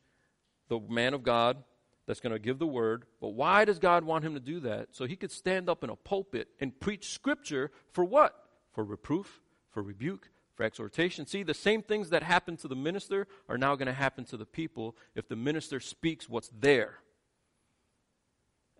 the 0.68 0.80
man 0.80 1.12
of 1.12 1.22
God 1.22 1.62
that's 2.08 2.20
going 2.20 2.32
to 2.32 2.38
give 2.38 2.58
the 2.58 2.66
Word. 2.66 3.04
But 3.20 3.34
why 3.34 3.66
does 3.66 3.78
God 3.78 4.02
want 4.02 4.24
him 4.24 4.32
to 4.32 4.40
do 4.40 4.60
that? 4.60 4.88
So 4.92 5.04
he 5.04 5.14
could 5.14 5.30
stand 5.30 5.68
up 5.68 5.84
in 5.84 5.90
a 5.90 5.94
pulpit 5.94 6.48
and 6.58 6.80
preach 6.80 7.10
Scripture 7.12 7.70
for 7.92 8.02
what? 8.02 8.34
For 8.72 8.82
reproof, 8.82 9.42
for 9.70 9.82
rebuke, 9.82 10.30
for 10.54 10.64
exhortation. 10.64 11.26
See, 11.26 11.42
the 11.42 11.52
same 11.52 11.82
things 11.82 12.08
that 12.08 12.22
happen 12.22 12.56
to 12.56 12.68
the 12.68 12.74
minister 12.74 13.28
are 13.46 13.58
now 13.58 13.76
going 13.76 13.88
to 13.88 13.92
happen 13.92 14.24
to 14.24 14.38
the 14.38 14.46
people 14.46 14.96
if 15.14 15.28
the 15.28 15.36
minister 15.36 15.80
speaks 15.80 16.30
what's 16.30 16.50
there 16.58 17.00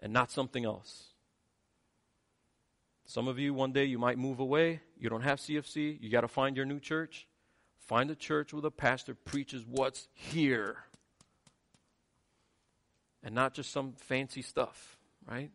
and 0.01 0.11
not 0.11 0.31
something 0.31 0.65
else. 0.65 1.09
Some 3.05 3.29
of 3.29 3.39
you, 3.39 3.53
one 3.53 3.73
day, 3.73 3.85
you 3.85 3.99
might 3.99 4.17
move 4.17 4.41
away. 4.41 4.81
You 4.99 5.11
don't 5.11 5.23
have 5.23 5.39
CFC. 5.39 5.99
You 6.01 6.09
got 6.09 6.23
to 6.23 6.29
find 6.29 6.57
your 6.57 6.67
new 6.67 6.81
church. 6.81 7.27
Find 7.79 8.11
a 8.11 8.17
church 8.17 8.55
where 8.55 8.63
the 8.63 8.71
pastor 8.71 9.15
preaches 9.15 9.67
what's 9.67 10.09
here 10.15 10.88
and 13.23 13.35
not 13.35 13.55
just 13.55 13.73
some 13.73 13.95
fancy 13.97 14.43
stuff, 14.43 14.99
right? 15.29 15.51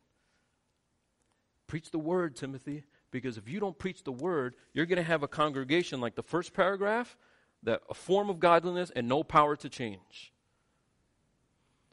Preach 1.68 1.92
the 1.92 2.00
word, 2.00 2.36
Timothy. 2.36 2.84
Because 3.12 3.38
if 3.38 3.48
you 3.48 3.60
don't 3.60 3.78
preach 3.78 4.04
the 4.04 4.12
word, 4.12 4.56
you're 4.74 4.88
going 4.88 4.98
to 4.98 5.04
have 5.04 5.22
a 5.22 5.28
congregation 5.28 6.02
like 6.02 6.16
the 6.16 6.24
first 6.24 6.54
paragraph, 6.54 7.16
that 7.62 7.82
a 7.90 7.94
form 7.94 8.30
of 8.30 8.40
godliness 8.40 8.92
and 8.96 9.08
no 9.08 9.24
power 9.24 9.56
to 9.56 9.70
change. 9.70 10.34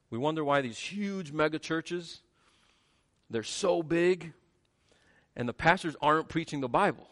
We 0.08 0.18
wonder 0.18 0.42
why 0.42 0.62
these 0.62 0.78
huge 0.78 1.30
mega 1.30 1.58
churches, 1.58 2.22
they're 3.28 3.42
so 3.42 3.82
big, 3.82 4.32
and 5.36 5.48
the 5.48 5.52
pastors 5.52 5.94
aren't 6.00 6.28
preaching 6.28 6.60
the 6.60 6.68
Bible. 6.68 7.06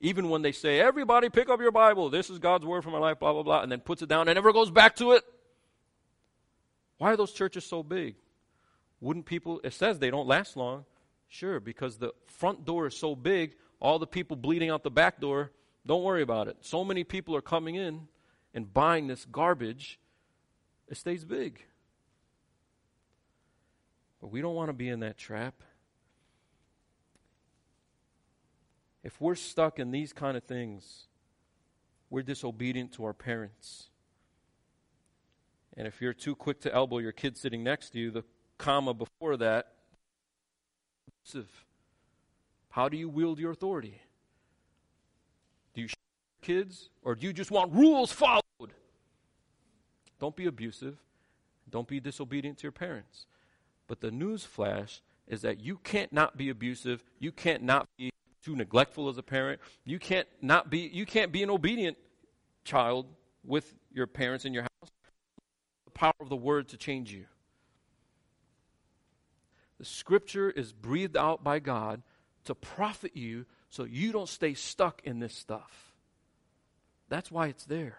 Even 0.00 0.28
when 0.28 0.42
they 0.42 0.52
say, 0.52 0.80
everybody 0.80 1.28
pick 1.28 1.48
up 1.48 1.60
your 1.60 1.70
Bible, 1.70 2.10
this 2.10 2.28
is 2.28 2.40
God's 2.40 2.66
word 2.66 2.82
for 2.82 2.90
my 2.90 2.98
life, 2.98 3.20
blah, 3.20 3.32
blah, 3.32 3.44
blah, 3.44 3.62
and 3.62 3.70
then 3.70 3.80
puts 3.80 4.02
it 4.02 4.08
down 4.08 4.28
and 4.28 4.34
never 4.34 4.52
goes 4.52 4.70
back 4.70 4.96
to 4.96 5.12
it. 5.12 5.22
Why 7.02 7.10
are 7.10 7.16
those 7.16 7.32
churches 7.32 7.64
so 7.64 7.82
big? 7.82 8.14
Wouldn't 9.00 9.26
people, 9.26 9.60
it 9.64 9.72
says 9.72 9.98
they 9.98 10.08
don't 10.08 10.28
last 10.28 10.56
long. 10.56 10.84
Sure, 11.28 11.58
because 11.58 11.98
the 11.98 12.12
front 12.26 12.64
door 12.64 12.86
is 12.86 12.96
so 12.96 13.16
big, 13.16 13.56
all 13.80 13.98
the 13.98 14.06
people 14.06 14.36
bleeding 14.36 14.70
out 14.70 14.84
the 14.84 14.90
back 14.92 15.20
door, 15.20 15.50
don't 15.84 16.04
worry 16.04 16.22
about 16.22 16.46
it. 16.46 16.58
So 16.60 16.84
many 16.84 17.02
people 17.02 17.34
are 17.34 17.40
coming 17.40 17.74
in 17.74 18.06
and 18.54 18.72
buying 18.72 19.08
this 19.08 19.24
garbage, 19.24 19.98
it 20.86 20.96
stays 20.96 21.24
big. 21.24 21.64
But 24.20 24.28
we 24.28 24.40
don't 24.40 24.54
want 24.54 24.68
to 24.68 24.72
be 24.72 24.88
in 24.88 25.00
that 25.00 25.18
trap. 25.18 25.60
If 29.02 29.20
we're 29.20 29.34
stuck 29.34 29.80
in 29.80 29.90
these 29.90 30.12
kind 30.12 30.36
of 30.36 30.44
things, 30.44 31.08
we're 32.10 32.22
disobedient 32.22 32.92
to 32.92 33.04
our 33.06 33.12
parents. 33.12 33.88
And 35.76 35.86
if 35.86 36.00
you're 36.00 36.12
too 36.12 36.34
quick 36.34 36.60
to 36.60 36.74
elbow 36.74 36.98
your 36.98 37.12
kid 37.12 37.36
sitting 37.36 37.62
next 37.64 37.90
to 37.90 37.98
you, 37.98 38.10
the 38.10 38.24
comma 38.58 38.94
before 38.94 39.36
that 39.38 39.72
how 42.70 42.88
do 42.88 42.96
you 42.96 43.08
wield 43.08 43.38
your 43.38 43.50
authority? 43.50 44.00
Do 45.74 45.82
you 45.82 45.88
your 45.88 45.94
kids 46.40 46.90
or 47.02 47.14
do 47.14 47.26
you 47.26 47.32
just 47.32 47.50
want 47.50 47.72
rules 47.72 48.12
followed? 48.12 48.42
Don't 50.18 50.36
be 50.36 50.46
abusive. 50.46 50.98
Don't 51.68 51.88
be 51.88 52.00
disobedient 52.00 52.58
to 52.58 52.62
your 52.64 52.72
parents. 52.72 53.26
But 53.88 54.00
the 54.00 54.10
news 54.10 54.44
flash 54.44 55.02
is 55.26 55.42
that 55.42 55.60
you 55.60 55.78
can't 55.78 56.12
not 56.12 56.36
be 56.36 56.48
abusive. 56.48 57.04
You 57.18 57.32
can't 57.32 57.62
not 57.62 57.88
be 57.96 58.10
too 58.44 58.56
neglectful 58.56 59.08
as 59.08 59.18
a 59.18 59.22
parent. 59.22 59.60
You 59.84 59.98
can't 59.98 60.28
not 60.40 60.70
be 60.70 60.90
you 60.92 61.06
can't 61.06 61.32
be 61.32 61.42
an 61.42 61.50
obedient 61.50 61.96
child 62.64 63.06
with 63.44 63.74
your 63.92 64.06
parents 64.06 64.44
in 64.44 64.52
your 64.54 64.62
house. 64.62 64.71
Power 66.02 66.14
of 66.18 66.30
the 66.30 66.34
word 66.34 66.66
to 66.70 66.76
change 66.76 67.12
you. 67.12 67.26
The 69.78 69.84
scripture 69.84 70.50
is 70.50 70.72
breathed 70.72 71.16
out 71.16 71.44
by 71.44 71.60
God 71.60 72.02
to 72.46 72.56
profit 72.56 73.16
you 73.16 73.46
so 73.70 73.84
you 73.84 74.10
don't 74.10 74.28
stay 74.28 74.54
stuck 74.54 75.00
in 75.04 75.20
this 75.20 75.32
stuff. 75.32 75.94
That's 77.08 77.30
why 77.30 77.46
it's 77.46 77.66
there. 77.66 77.98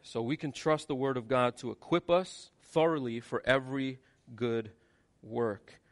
So 0.00 0.22
we 0.22 0.38
can 0.38 0.52
trust 0.52 0.88
the 0.88 0.94
Word 0.94 1.18
of 1.18 1.28
God 1.28 1.58
to 1.58 1.70
equip 1.70 2.08
us 2.08 2.48
thoroughly 2.72 3.20
for 3.20 3.42
every 3.44 3.98
good 4.34 4.70
work. 5.20 5.82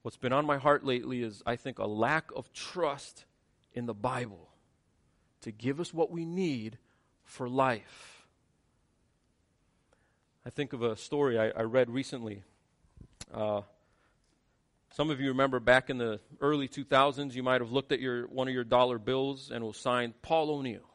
What's 0.00 0.16
been 0.16 0.32
on 0.32 0.46
my 0.46 0.56
heart 0.56 0.82
lately 0.82 1.22
is, 1.22 1.42
I 1.44 1.56
think, 1.56 1.78
a 1.78 1.86
lack 1.86 2.30
of 2.34 2.54
trust 2.54 3.26
in 3.74 3.84
the 3.84 3.92
Bible 3.92 4.48
to 5.42 5.52
give 5.52 5.78
us 5.78 5.92
what 5.92 6.10
we 6.10 6.24
need 6.24 6.78
for 7.24 7.48
life. 7.48 8.26
I 10.44 10.50
think 10.50 10.72
of 10.72 10.82
a 10.82 10.96
story 10.96 11.38
I, 11.38 11.50
I 11.50 11.62
read 11.62 11.88
recently. 11.88 12.42
Uh, 13.32 13.62
some 14.92 15.08
of 15.08 15.20
you 15.20 15.28
remember 15.28 15.60
back 15.60 15.88
in 15.88 15.98
the 15.98 16.20
early 16.40 16.68
2000s, 16.68 17.34
you 17.34 17.42
might 17.42 17.60
have 17.60 17.72
looked 17.72 17.92
at 17.92 18.00
your 18.00 18.26
one 18.26 18.48
of 18.48 18.54
your 18.54 18.64
dollar 18.64 18.98
bills 18.98 19.50
and 19.50 19.64
it 19.64 19.66
was 19.66 19.76
signed 19.76 20.20
Paul 20.20 20.50
O'Neill. 20.50 20.92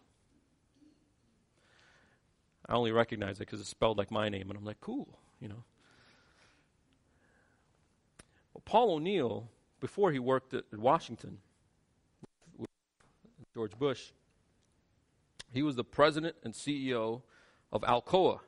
I 2.68 2.74
only 2.74 2.92
recognize 2.92 3.38
it 3.38 3.40
because 3.40 3.62
it's 3.62 3.70
spelled 3.70 3.98
like 3.98 4.12
my 4.12 4.28
name, 4.28 4.50
and 4.50 4.58
I'm 4.58 4.66
like, 4.66 4.82
cool, 4.82 5.08
you 5.40 5.48
know. 5.48 5.64
Well, 8.54 8.62
Paul 8.66 8.96
O'Neill, 8.96 9.50
before 9.80 10.12
he 10.12 10.20
worked 10.20 10.54
at, 10.54 10.66
at 10.74 10.78
Washington 10.78 11.38
with 12.58 12.70
George 13.54 13.72
Bush, 13.80 14.12
he 15.54 15.64
was 15.64 15.76
the 15.76 15.84
president 15.84 16.36
and 16.44 16.54
CEO 16.54 17.22
of 17.72 17.82
Alcoa 17.82 18.40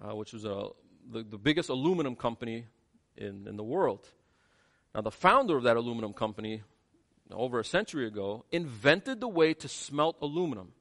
uh, 0.00 0.14
which 0.14 0.32
was 0.32 0.44
a, 0.44 0.68
the, 1.10 1.22
the 1.22 1.38
biggest 1.38 1.68
aluminum 1.68 2.14
company 2.14 2.66
in, 3.16 3.46
in 3.46 3.56
the 3.56 3.64
world. 3.64 4.06
Now, 4.94 5.00
the 5.00 5.10
founder 5.10 5.56
of 5.56 5.64
that 5.64 5.76
aluminum 5.76 6.12
company, 6.12 6.62
over 7.30 7.60
a 7.60 7.64
century 7.64 8.06
ago, 8.06 8.44
invented 8.50 9.20
the 9.20 9.28
way 9.28 9.54
to 9.54 9.68
smelt 9.68 10.16
aluminum. 10.22 10.72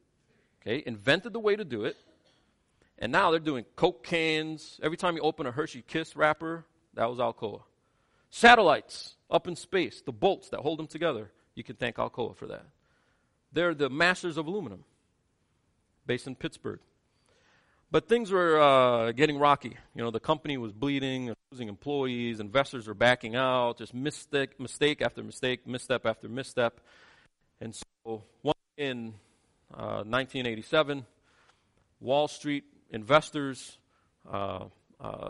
Okay, 0.62 0.84
invented 0.86 1.34
the 1.34 1.40
way 1.40 1.56
to 1.56 1.66
do 1.66 1.86
it. 1.86 1.98
And 3.00 3.12
now 3.12 3.30
they're 3.32 3.40
doing 3.40 3.66
Coke 3.76 4.04
cans. 4.04 4.80
Every 4.82 4.98
time 4.98 5.16
you 5.16 5.22
open 5.22 5.46
a 5.46 5.52
Hershey 5.52 5.84
Kiss 5.86 6.16
wrapper, 6.16 6.66
that 6.96 7.10
was 7.10 7.20
Alcoa. 7.20 7.62
Satellites 8.30 9.16
up 9.30 9.48
in 9.48 9.56
space, 9.56 10.02
the 10.02 10.12
bolts 10.12 10.50
that 10.50 10.62
hold 10.62 10.80
them 10.80 10.88
together, 10.88 11.32
you 11.54 11.64
can 11.64 11.76
thank 11.76 11.98
Alcoa 11.98 12.36
for 12.36 12.48
that. 12.48 12.66
They're 13.58 13.74
the 13.74 13.90
masters 13.90 14.38
of 14.38 14.46
aluminum, 14.46 14.84
based 16.06 16.28
in 16.28 16.36
Pittsburgh. 16.36 16.80
But 17.90 18.08
things 18.08 18.30
were 18.30 18.62
uh, 18.62 19.14
getting 19.14 19.40
rocky. 19.40 19.76
You 19.96 20.04
know, 20.04 20.12
the 20.12 20.20
company 20.20 20.58
was 20.58 20.72
bleeding, 20.74 21.34
losing 21.52 21.68
employees, 21.68 22.40
investors 22.40 22.86
were 22.86 22.94
backing 22.94 23.36
out, 23.36 23.80
just 23.80 23.96
mistake, 23.96 24.60
mistake 24.60 25.02
after 25.02 25.24
mistake, 25.24 25.66
misstep 25.66 26.06
after 26.06 26.30
misstep. 26.30 26.82
And 27.60 27.74
so, 27.74 28.26
one 28.44 28.54
in 28.78 29.16
uh, 29.74 30.06
1987, 30.06 31.08
Wall 32.00 32.28
Street 32.28 32.64
investors, 32.92 33.80
uh, 34.32 34.66
uh, 35.02 35.30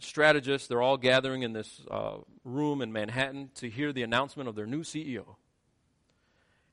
strategists, 0.00 0.68
they're 0.68 0.82
all 0.82 0.98
gathering 0.98 1.40
in 1.40 1.54
this 1.54 1.80
uh, 1.90 2.18
room 2.44 2.82
in 2.82 2.92
Manhattan 2.92 3.48
to 3.54 3.70
hear 3.70 3.94
the 3.94 4.02
announcement 4.02 4.46
of 4.46 4.56
their 4.56 4.66
new 4.66 4.82
CEO. 4.82 5.36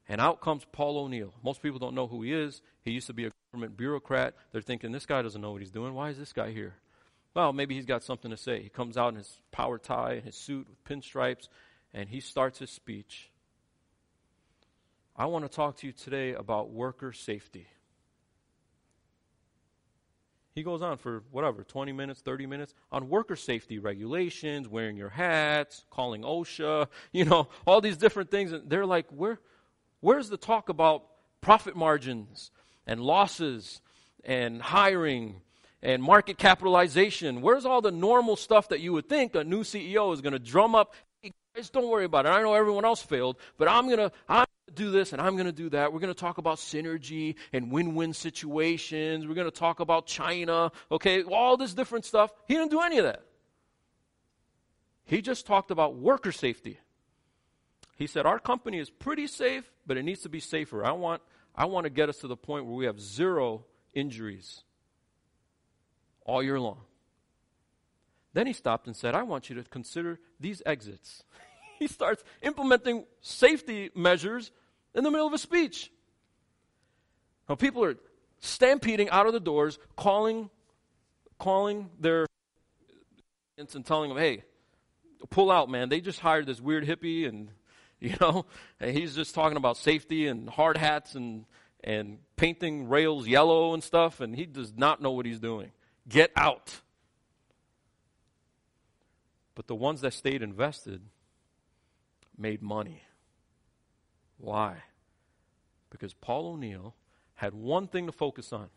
And 0.07 0.21
out 0.21 0.41
comes 0.41 0.65
Paul 0.71 0.99
O'Neill. 0.99 1.33
Most 1.43 1.63
people 1.63 1.79
don't 1.79 1.95
know 1.95 2.07
who 2.07 2.21
he 2.21 2.33
is. 2.33 2.61
He 2.83 2.91
used 2.91 3.07
to 3.07 3.13
be 3.13 3.25
a 3.25 3.31
government 3.51 3.75
bureaucrat. 3.75 4.35
They're 4.51 4.61
thinking, 4.61 4.91
this 4.91 5.05
guy 5.05 5.21
doesn't 5.21 5.41
know 5.41 5.51
what 5.51 5.61
he's 5.61 5.71
doing. 5.71 5.93
Why 5.93 6.09
is 6.09 6.17
this 6.17 6.33
guy 6.33 6.51
here? 6.51 6.75
Well, 7.33 7.51
maybe 7.53 7.75
he's 7.75 7.85
got 7.85 8.03
something 8.03 8.31
to 8.31 8.37
say. 8.37 8.61
He 8.61 8.69
comes 8.69 8.97
out 8.97 9.09
in 9.09 9.15
his 9.15 9.41
power 9.51 9.77
tie 9.77 10.13
and 10.13 10.23
his 10.23 10.35
suit 10.35 10.67
with 10.69 10.83
pinstripes, 10.85 11.49
and 11.93 12.07
he 12.07 12.19
starts 12.19 12.59
his 12.59 12.69
speech. 12.69 13.29
I 15.17 15.25
want 15.25 15.45
to 15.45 15.53
talk 15.53 15.77
to 15.77 15.87
you 15.87 15.93
today 15.93 16.33
about 16.33 16.69
worker 16.69 17.11
safety. 17.11 17.67
He 20.53 20.63
goes 20.63 20.81
on 20.81 20.97
for 20.97 21.23
whatever, 21.31 21.65
20 21.65 21.91
minutes, 21.91 22.21
30 22.21 22.45
minutes 22.45 22.73
on 22.89 23.09
worker 23.09 23.35
safety 23.35 23.77
regulations, 23.77 24.69
wearing 24.69 24.95
your 24.95 25.09
hats, 25.09 25.83
calling 25.89 26.21
OSHA, 26.21 26.87
you 27.11 27.25
know, 27.25 27.49
all 27.67 27.81
these 27.81 27.97
different 27.97 28.31
things. 28.31 28.53
And 28.53 28.69
they're 28.69 28.85
like, 28.85 29.07
where, 29.09 29.39
where's 30.05 30.29
the 30.29 30.37
talk 30.37 30.69
about 30.69 31.03
profit 31.41 31.75
margins 31.75 32.51
and 32.85 33.01
losses 33.01 33.81
and 34.23 34.61
hiring 34.61 35.41
and 35.81 36.01
market 36.01 36.37
capitalization. 36.37 37.41
Where's 37.41 37.65
all 37.65 37.81
the 37.81 37.91
normal 37.91 38.35
stuff 38.35 38.69
that 38.69 38.81
you 38.81 38.93
would 38.93 39.09
think 39.09 39.33
a 39.33 39.43
new 39.43 39.63
CEO 39.63 40.13
is 40.13 40.21
going 40.21 40.33
to 40.33 40.39
drum 40.39 40.75
up? 40.75 40.93
Hey 41.21 41.31
guys, 41.55 41.71
don't 41.71 41.89
worry 41.89 42.05
about 42.05 42.27
it. 42.27 42.29
I 42.29 42.41
know 42.43 42.53
everyone 42.53 42.85
else 42.85 43.01
failed, 43.01 43.37
but 43.57 43.67
I'm 43.67 43.87
going 43.87 43.97
to 43.97 44.11
I'm 44.29 44.45
do 44.75 44.91
this 44.91 45.11
and 45.11 45.19
I'm 45.19 45.33
going 45.33 45.47
to 45.47 45.51
do 45.51 45.69
that. 45.69 45.91
We're 45.91 45.99
going 45.99 46.13
to 46.13 46.19
talk 46.19 46.37
about 46.37 46.57
synergy 46.57 47.35
and 47.51 47.71
win 47.71 47.95
win 47.95 48.13
situations. 48.13 49.25
We're 49.25 49.33
going 49.33 49.49
to 49.49 49.59
talk 49.59 49.79
about 49.79 50.05
China, 50.05 50.71
okay, 50.91 51.23
all 51.23 51.57
this 51.57 51.73
different 51.73 52.05
stuff. 52.05 52.31
He 52.47 52.53
didn't 52.53 52.71
do 52.71 52.81
any 52.81 52.99
of 52.99 53.05
that. 53.05 53.23
He 55.05 55.21
just 55.23 55.47
talked 55.47 55.71
about 55.71 55.95
worker 55.95 56.31
safety. 56.31 56.79
He 57.95 58.07
said, 58.07 58.25
Our 58.25 58.39
company 58.39 58.79
is 58.79 58.89
pretty 58.89 59.27
safe, 59.27 59.69
but 59.87 59.97
it 59.97 60.03
needs 60.03 60.21
to 60.21 60.29
be 60.29 60.39
safer. 60.39 60.85
I 60.85 60.91
want, 60.91 61.21
I 61.55 61.65
want 61.65 61.85
to 61.85 61.89
get 61.89 62.09
us 62.09 62.17
to 62.19 62.27
the 62.27 62.37
point 62.37 62.65
where 62.65 62.75
we 62.75 62.85
have 62.85 62.99
zero 62.99 63.65
injuries 63.93 64.63
all 66.25 66.43
year 66.43 66.59
long. 66.59 66.81
Then 68.33 68.47
he 68.47 68.53
stopped 68.53 68.87
and 68.87 68.95
said, 68.95 69.15
I 69.15 69.23
want 69.23 69.49
you 69.49 69.55
to 69.55 69.63
consider 69.63 70.19
these 70.39 70.61
exits. 70.65 71.23
he 71.79 71.87
starts 71.87 72.23
implementing 72.41 73.05
safety 73.21 73.91
measures 73.95 74.51
in 74.93 75.03
the 75.03 75.11
middle 75.11 75.27
of 75.27 75.33
a 75.33 75.37
speech. 75.37 75.89
Now, 77.47 77.55
people 77.55 77.83
are 77.85 77.95
stampeding 78.39 79.09
out 79.09 79.27
of 79.27 79.33
the 79.33 79.39
doors, 79.39 79.79
calling, 79.95 80.49
calling 81.39 81.89
their 81.99 82.27
and 83.57 83.85
telling 83.85 84.09
them, 84.09 84.17
hey, 84.17 84.43
pull 85.29 85.49
out, 85.49 85.69
man. 85.69 85.87
They 85.87 86.01
just 86.01 86.19
hired 86.19 86.45
this 86.45 86.59
weird 86.59 86.85
hippie, 86.85 87.27
and, 87.27 87.49
you 87.99 88.15
know, 88.19 88.45
and 88.79 88.95
he's 88.95 89.15
just 89.15 89.33
talking 89.33 89.57
about 89.57 89.77
safety 89.77 90.27
and 90.27 90.49
hard 90.49 90.77
hats 90.77 91.15
and, 91.15 91.45
and 91.83 92.19
painting 92.35 92.89
rails 92.89 93.27
yellow 93.27 93.73
and 93.73 93.83
stuff, 93.83 94.19
and 94.19 94.35
he 94.35 94.45
does 94.45 94.73
not 94.75 95.01
know 95.01 95.11
what 95.11 95.25
he's 95.25 95.39
doing. 95.39 95.71
Get 96.07 96.31
out. 96.35 96.81
But 99.55 99.67
the 99.67 99.75
ones 99.75 100.01
that 100.01 100.13
stayed 100.13 100.41
invested 100.41 101.01
made 102.37 102.61
money. 102.61 103.01
Why? 104.37 104.75
Because 105.89 106.13
Paul 106.13 106.47
O'Neill 106.47 106.93
had 107.35 107.53
one 107.53 107.87
thing 107.87 108.05
to 108.07 108.11
focus 108.11 108.51
on. 108.51 108.67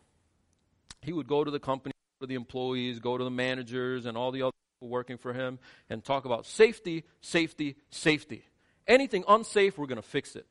He 1.01 1.13
would 1.13 1.27
go 1.27 1.43
to 1.43 1.51
the 1.51 1.59
company, 1.59 1.93
to 2.21 2.27
the 2.27 2.35
employees, 2.35 2.99
go 2.99 3.17
to 3.17 3.23
the 3.23 3.29
managers, 3.29 4.05
and 4.05 4.17
all 4.17 4.31
the 4.31 4.43
other 4.43 4.53
people 4.79 4.89
working 4.89 5.17
for 5.17 5.33
him, 5.33 5.59
and 5.89 6.03
talk 6.03 6.25
about 6.25 6.45
safety, 6.45 7.03
safety, 7.21 7.75
safety. 7.89 8.45
Anything 8.89 9.23
unsafe, 9.27 9.77
we're 9.77 9.87
going 9.87 10.01
to 10.01 10.01
fix 10.01 10.35
it. 10.35 10.47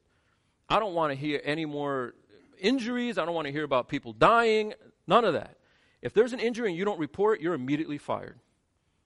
I 0.68 0.78
don't 0.78 0.94
want 0.94 1.10
to 1.10 1.16
hear 1.16 1.40
any 1.44 1.66
more 1.66 2.14
injuries. 2.58 3.18
I 3.18 3.24
don't 3.24 3.34
want 3.34 3.46
to 3.46 3.52
hear 3.52 3.64
about 3.64 3.88
people 3.88 4.12
dying. 4.12 4.74
None 5.06 5.24
of 5.24 5.34
that. 5.34 5.56
If 6.00 6.14
there's 6.14 6.32
an 6.32 6.40
injury 6.40 6.68
and 6.68 6.78
you 6.78 6.84
don't 6.84 7.00
report, 7.00 7.40
you're 7.40 7.54
immediately 7.54 7.98
fired. 7.98 8.38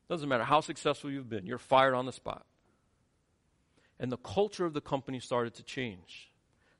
Doesn't 0.08 0.28
matter 0.28 0.44
how 0.44 0.60
successful 0.60 1.10
you've 1.10 1.30
been, 1.30 1.46
you're 1.46 1.58
fired 1.58 1.94
on 1.94 2.04
the 2.04 2.12
spot. 2.12 2.44
And 3.98 4.12
the 4.12 4.18
culture 4.18 4.66
of 4.66 4.74
the 4.74 4.80
company 4.80 5.18
started 5.20 5.54
to 5.54 5.62
change. 5.62 6.30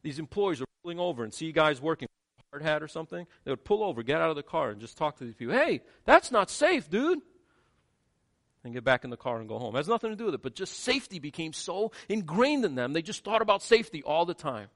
These 0.02 0.18
employees 0.18 0.60
are 0.60 0.66
pulling 0.82 0.98
over 1.00 1.24
and 1.24 1.32
see 1.32 1.50
guys 1.52 1.80
working 1.80 2.08
hard 2.50 2.62
hat 2.62 2.82
or 2.82 2.88
something. 2.88 3.26
They 3.44 3.50
would 3.50 3.64
pull 3.64 3.82
over, 3.82 4.02
get 4.02 4.20
out 4.20 4.28
of 4.28 4.36
the 4.36 4.42
car, 4.42 4.70
and 4.70 4.80
just 4.80 4.98
talk 4.98 5.16
to 5.18 5.24
these 5.24 5.34
people. 5.34 5.54
Hey, 5.54 5.80
that's 6.04 6.30
not 6.30 6.50
safe, 6.50 6.90
dude. 6.90 7.20
And 8.64 8.72
get 8.72 8.84
back 8.84 9.02
in 9.02 9.10
the 9.10 9.16
car 9.16 9.40
and 9.40 9.48
go 9.48 9.58
home. 9.58 9.74
It 9.74 9.78
has 9.78 9.88
nothing 9.88 10.10
to 10.10 10.16
do 10.16 10.26
with 10.26 10.34
it, 10.34 10.42
but 10.42 10.54
just 10.54 10.80
safety 10.80 11.18
became 11.18 11.52
so 11.52 11.90
ingrained 12.08 12.64
in 12.64 12.76
them. 12.76 12.92
They 12.92 13.02
just 13.02 13.24
thought 13.24 13.42
about 13.42 13.60
safety 13.60 14.04
all 14.04 14.24
the 14.24 14.34
time. 14.34 14.68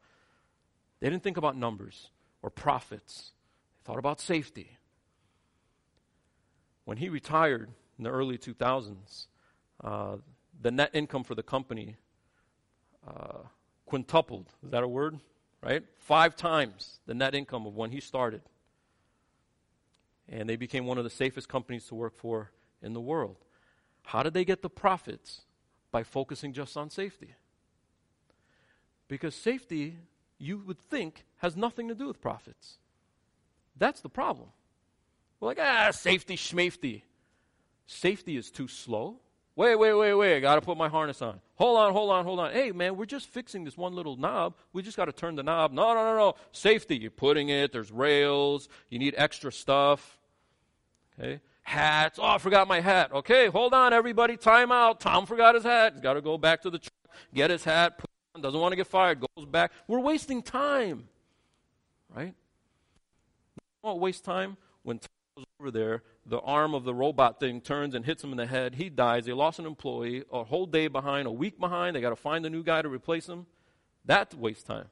They 1.01 1.09
didn't 1.09 1.22
think 1.22 1.37
about 1.37 1.57
numbers 1.57 2.11
or 2.42 2.51
profits. 2.51 3.31
They 3.79 3.92
thought 3.92 3.99
about 3.99 4.20
safety. 4.20 4.77
When 6.85 6.96
he 6.96 7.09
retired 7.09 7.68
in 7.99 8.05
the 8.05 8.11
early 8.11 8.38
2000s, 8.38 9.27
uh, 9.83 10.16
the 10.61 10.70
net 10.70 10.90
income 10.92 11.25
for 11.25 11.35
the 11.35 11.42
company 11.42 11.96
uh, 13.07 13.42
quintupled. 13.85 14.49
Is 14.64 14.70
that 14.70 14.83
a 14.83 14.88
word? 14.88 15.18
Right? 15.62 15.85
Five 15.99 16.37
times 16.37 16.99
the 17.07 17.14
net 17.14 17.35
income 17.35 17.66
of 17.66 17.77
when 17.77 17.90
he 17.90 18.01
started. 18.01 18.42
And 20.29 20.49
they 20.49 20.57
became 20.57 20.87
one 20.87 20.99
of 20.99 21.05
the 21.05 21.11
safest 21.11 21.49
companies 21.49 21.87
to 21.87 21.94
work 21.94 22.16
for 22.16 22.51
in 22.83 22.92
the 22.92 23.01
world. 23.01 23.37
How 24.07 24.23
did 24.23 24.35
they 24.35 24.45
get 24.45 24.62
the 24.62 24.71
profits? 24.71 25.42
By 25.90 26.03
focusing 26.03 26.53
just 26.53 26.77
on 26.77 26.90
safety. 26.90 27.35
Because 29.09 29.35
safety, 29.35 29.99
you 30.38 30.59
would 30.59 30.79
think, 30.79 31.25
has 31.38 31.57
nothing 31.57 31.88
to 31.88 31.95
do 31.95 32.07
with 32.07 32.21
profits. 32.21 32.79
That's 33.77 34.01
the 34.01 34.09
problem. 34.09 34.49
We're 35.40 35.49
like, 35.49 35.59
ah, 35.61 35.90
safety 35.90 36.37
schmafety. 36.37 37.03
Safety 37.87 38.37
is 38.37 38.51
too 38.51 38.69
slow. 38.69 39.16
Wait, 39.57 39.77
wait, 39.77 39.95
wait, 39.95 40.14
wait. 40.14 40.37
I 40.37 40.40
got 40.40 40.57
to 40.57 40.61
put 40.61 40.77
my 40.77 40.88
harness 40.88 41.23
on. 41.23 41.40
Hold 41.55 41.79
on, 41.79 41.92
hold 41.92 42.11
on, 42.11 42.25
hold 42.25 42.40
on. 42.40 42.53
Hey, 42.53 42.73
man, 42.73 42.97
we're 42.97 43.07
just 43.07 43.27
fixing 43.29 43.64
this 43.64 43.77
one 43.77 43.95
little 43.95 44.16
knob. 44.16 44.55
We 44.73 44.83
just 44.83 44.97
got 44.97 45.07
to 45.07 45.12
turn 45.12 45.35
the 45.35 45.42
knob. 45.42 45.73
No, 45.73 45.95
no, 45.95 46.05
no, 46.05 46.16
no. 46.16 46.35
Safety. 46.53 46.97
You're 46.97 47.11
putting 47.11 47.49
it. 47.49 47.73
There's 47.73 47.90
rails. 47.90 48.69
You 48.90 48.99
need 48.99 49.14
extra 49.16 49.51
stuff. 49.51 50.19
Okay. 51.19 51.40
Hats. 51.66 52.20
Oh, 52.22 52.26
I 52.26 52.38
forgot 52.38 52.68
my 52.68 52.81
hat. 52.81 53.12
Okay, 53.12 53.48
hold 53.48 53.74
on, 53.74 53.92
everybody. 53.92 54.37
Time 54.37 54.70
out. 54.70 55.00
Tom 55.00 55.26
forgot 55.26 55.57
his 55.57 55.64
hat. 55.64 55.94
He's 55.94 56.00
got 56.00 56.14
to 56.14 56.20
go 56.20 56.38
back 56.38 56.62
to 56.62 56.70
the 56.70 56.79
truck, 56.79 56.92
get 57.35 57.50
his 57.50 57.64
hat, 57.64 57.98
put 57.98 58.09
on, 58.37 58.40
doesn't 58.40 58.61
want 58.61 58.70
to 58.70 58.76
get 58.76 58.87
fired, 58.87 59.18
goes 59.18 59.46
back. 59.46 59.72
We're 59.88 59.98
wasting 59.98 60.42
time. 60.42 61.09
Right? 62.14 62.35
Don't 63.83 63.98
waste 63.98 64.24
time 64.24 64.57
when 64.85 65.00
over 65.59 65.72
there, 65.72 66.05
the 66.24 66.38
arm 66.38 66.72
of 66.72 66.85
the 66.85 66.94
robot 66.94 67.40
thing 67.40 67.61
turns 67.61 67.96
and 67.96 68.05
hits 68.05 68.22
him 68.22 68.31
in 68.31 68.37
the 68.37 68.46
head. 68.46 68.76
He 68.76 68.88
dies. 68.88 69.24
They 69.24 69.33
lost 69.33 69.59
an 69.59 69.66
employee, 69.66 70.22
a 70.33 70.44
whole 70.44 70.66
day 70.66 70.87
behind, 70.87 71.26
a 71.26 71.33
week 71.33 71.59
behind. 71.59 71.96
They 71.96 72.00
got 72.00 72.11
to 72.11 72.16
find 72.16 72.46
a 72.46 72.50
new 72.50 72.62
guy 72.62 72.81
to 72.81 72.88
replace 72.88 73.29
him. 73.29 73.44
That 74.05 74.35
wastes 74.35 74.62
time. 74.62 74.87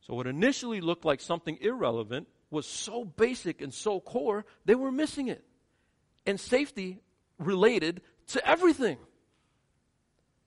So, 0.00 0.14
what 0.14 0.26
initially 0.26 0.80
looked 0.80 1.04
like 1.04 1.20
something 1.20 1.56
irrelevant 1.60 2.26
was 2.50 2.66
so 2.66 3.04
basic 3.04 3.60
and 3.60 3.72
so 3.72 4.00
core, 4.00 4.44
they 4.64 4.74
were 4.74 4.90
missing 4.90 5.28
it. 5.28 5.44
And 6.26 6.38
safety 6.38 7.00
related 7.38 8.02
to 8.28 8.46
everything 8.46 8.98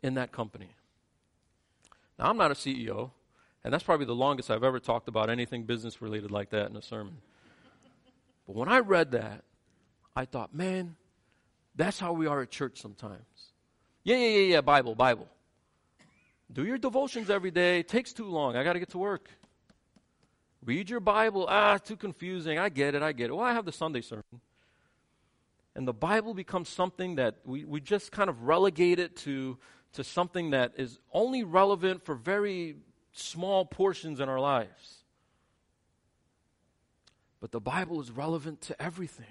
in 0.02 0.16
that 0.16 0.32
company. 0.32 0.70
Now, 2.20 2.30
I'm 2.30 2.38
not 2.38 2.52
a 2.52 2.54
CEO, 2.54 3.12
and 3.64 3.74
that's 3.74 3.84
probably 3.84 4.06
the 4.06 4.16
longest 4.16 4.52
I've 4.52 4.64
ever 4.64 4.80
talked 4.80 5.08
about 5.08 5.30
anything 5.30 5.64
business 5.64 6.02
related 6.02 6.30
like 6.30 6.52
that 6.52 6.70
in 6.70 6.76
a 6.76 6.82
sermon. 6.82 7.18
But 8.46 8.56
when 8.56 8.70
I 8.70 8.80
read 8.80 9.12
that, 9.12 9.44
I 10.16 10.26
thought, 10.26 10.54
man, 10.54 10.96
that's 11.76 12.00
how 12.00 12.14
we 12.14 12.28
are 12.28 12.42
at 12.42 12.52
church 12.52 12.80
sometimes. 12.82 13.24
Yeah, 14.04 14.18
yeah, 14.18 14.28
yeah, 14.28 14.54
yeah, 14.56 14.62
Bible, 14.62 14.96
Bible. 14.96 15.28
Do 16.52 16.66
your 16.66 16.78
devotions 16.78 17.30
every 17.30 17.52
day. 17.52 17.80
It 17.80 17.88
takes 17.88 18.14
too 18.14 18.26
long. 18.26 18.56
I 18.56 18.64
got 18.64 18.74
to 18.74 18.80
get 18.80 18.90
to 18.90 18.98
work. 18.98 19.30
Read 20.66 20.90
your 20.90 21.00
Bible. 21.00 21.46
Ah, 21.50 21.78
too 21.78 21.98
confusing. 21.98 22.58
I 22.58 22.70
get 22.70 22.96
it, 22.96 23.02
I 23.02 23.12
get 23.12 23.30
it. 23.30 23.36
Well, 23.36 23.46
I 23.46 23.54
have 23.54 23.66
the 23.66 23.72
Sunday 23.72 24.02
sermon. 24.02 24.42
And 25.76 25.88
the 25.88 25.94
Bible 25.94 26.34
becomes 26.34 26.70
something 26.70 27.16
that 27.16 27.36
we, 27.46 27.66
we 27.66 27.82
just 27.82 28.12
kind 28.12 28.30
of 28.30 28.44
relegate 28.44 29.00
it 29.00 29.16
to, 29.18 29.58
to 29.94 30.04
something 30.04 30.52
that 30.52 30.74
is 30.78 31.00
only 31.12 31.44
relevant 31.44 32.06
for 32.06 32.16
very 32.16 32.78
small 33.12 33.66
portions 33.66 34.20
in 34.20 34.30
our 34.30 34.40
lives. 34.40 35.04
But 37.42 37.52
the 37.52 37.60
Bible 37.60 38.00
is 38.00 38.12
relevant 38.12 38.62
to 38.62 38.82
everything. 38.82 39.26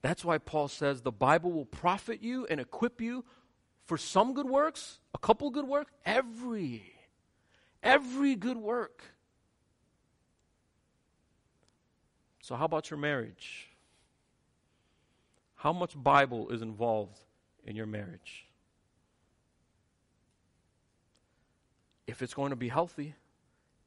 That's 0.00 0.24
why 0.24 0.38
Paul 0.38 0.68
says 0.68 1.02
the 1.02 1.12
Bible 1.12 1.52
will 1.52 1.66
profit 1.66 2.22
you 2.22 2.46
and 2.46 2.60
equip 2.60 3.00
you 3.00 3.24
for 3.84 3.98
some 3.98 4.32
good 4.32 4.48
works, 4.48 5.00
a 5.14 5.18
couple 5.18 5.50
good 5.50 5.66
works, 5.66 5.92
every, 6.06 6.82
every 7.82 8.36
good 8.36 8.56
work. 8.56 9.02
So, 12.44 12.56
how 12.56 12.66
about 12.66 12.90
your 12.90 12.98
marriage? 12.98 13.70
How 15.54 15.72
much 15.72 15.94
Bible 15.96 16.50
is 16.50 16.60
involved 16.60 17.18
in 17.64 17.74
your 17.74 17.86
marriage? 17.86 18.44
If 22.06 22.20
it's 22.20 22.34
going 22.34 22.50
to 22.50 22.56
be 22.56 22.68
healthy, 22.68 23.14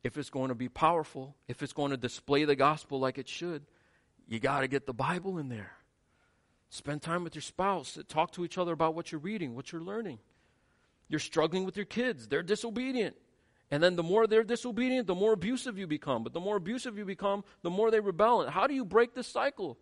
if 0.04 0.18
it's 0.18 0.32
going 0.32 0.50
to 0.50 0.56
be 0.56 0.70
powerful, 0.70 1.36
if 1.48 1.62
it's 1.62 1.72
going 1.72 1.92
to 1.92 1.98
display 1.98 2.46
the 2.46 2.56
gospel 2.56 3.00
like 3.00 3.20
it 3.20 3.30
should, 3.30 3.64
you 4.28 4.40
got 4.40 4.62
to 4.62 4.68
get 4.68 4.88
the 4.88 4.94
Bible 4.94 5.38
in 5.38 5.50
there. 5.50 5.74
Spend 6.72 7.04
time 7.04 7.24
with 7.24 7.36
your 7.36 7.44
spouse. 7.44 8.00
Talk 8.08 8.32
to 8.32 8.44
each 8.44 8.58
other 8.58 8.72
about 8.72 8.96
what 8.96 9.12
you're 9.12 9.22
reading, 9.22 9.56
what 9.56 9.72
you're 9.72 9.82
learning. 9.82 10.18
You're 11.10 11.20
struggling 11.20 11.64
with 11.64 11.78
your 11.78 11.86
kids, 11.86 12.28
they're 12.28 12.42
disobedient. 12.42 13.18
And 13.70 13.84
then 13.84 13.96
the 13.96 14.04
more 14.04 14.28
they're 14.28 14.44
disobedient, 14.44 15.08
the 15.08 15.16
more 15.16 15.34
abusive 15.34 15.78
you 15.78 15.88
become. 15.88 16.24
But 16.24 16.34
the 16.34 16.40
more 16.40 16.56
abusive 16.56 16.98
you 16.98 17.06
become, 17.06 17.44
the 17.64 17.70
more 17.70 17.92
they 17.92 18.00
rebel. 18.00 18.42
And 18.42 18.50
How 18.52 18.68
do 18.68 18.74
you 18.74 18.86
break 18.86 19.14
this 19.14 19.28
cycle? 19.28 19.78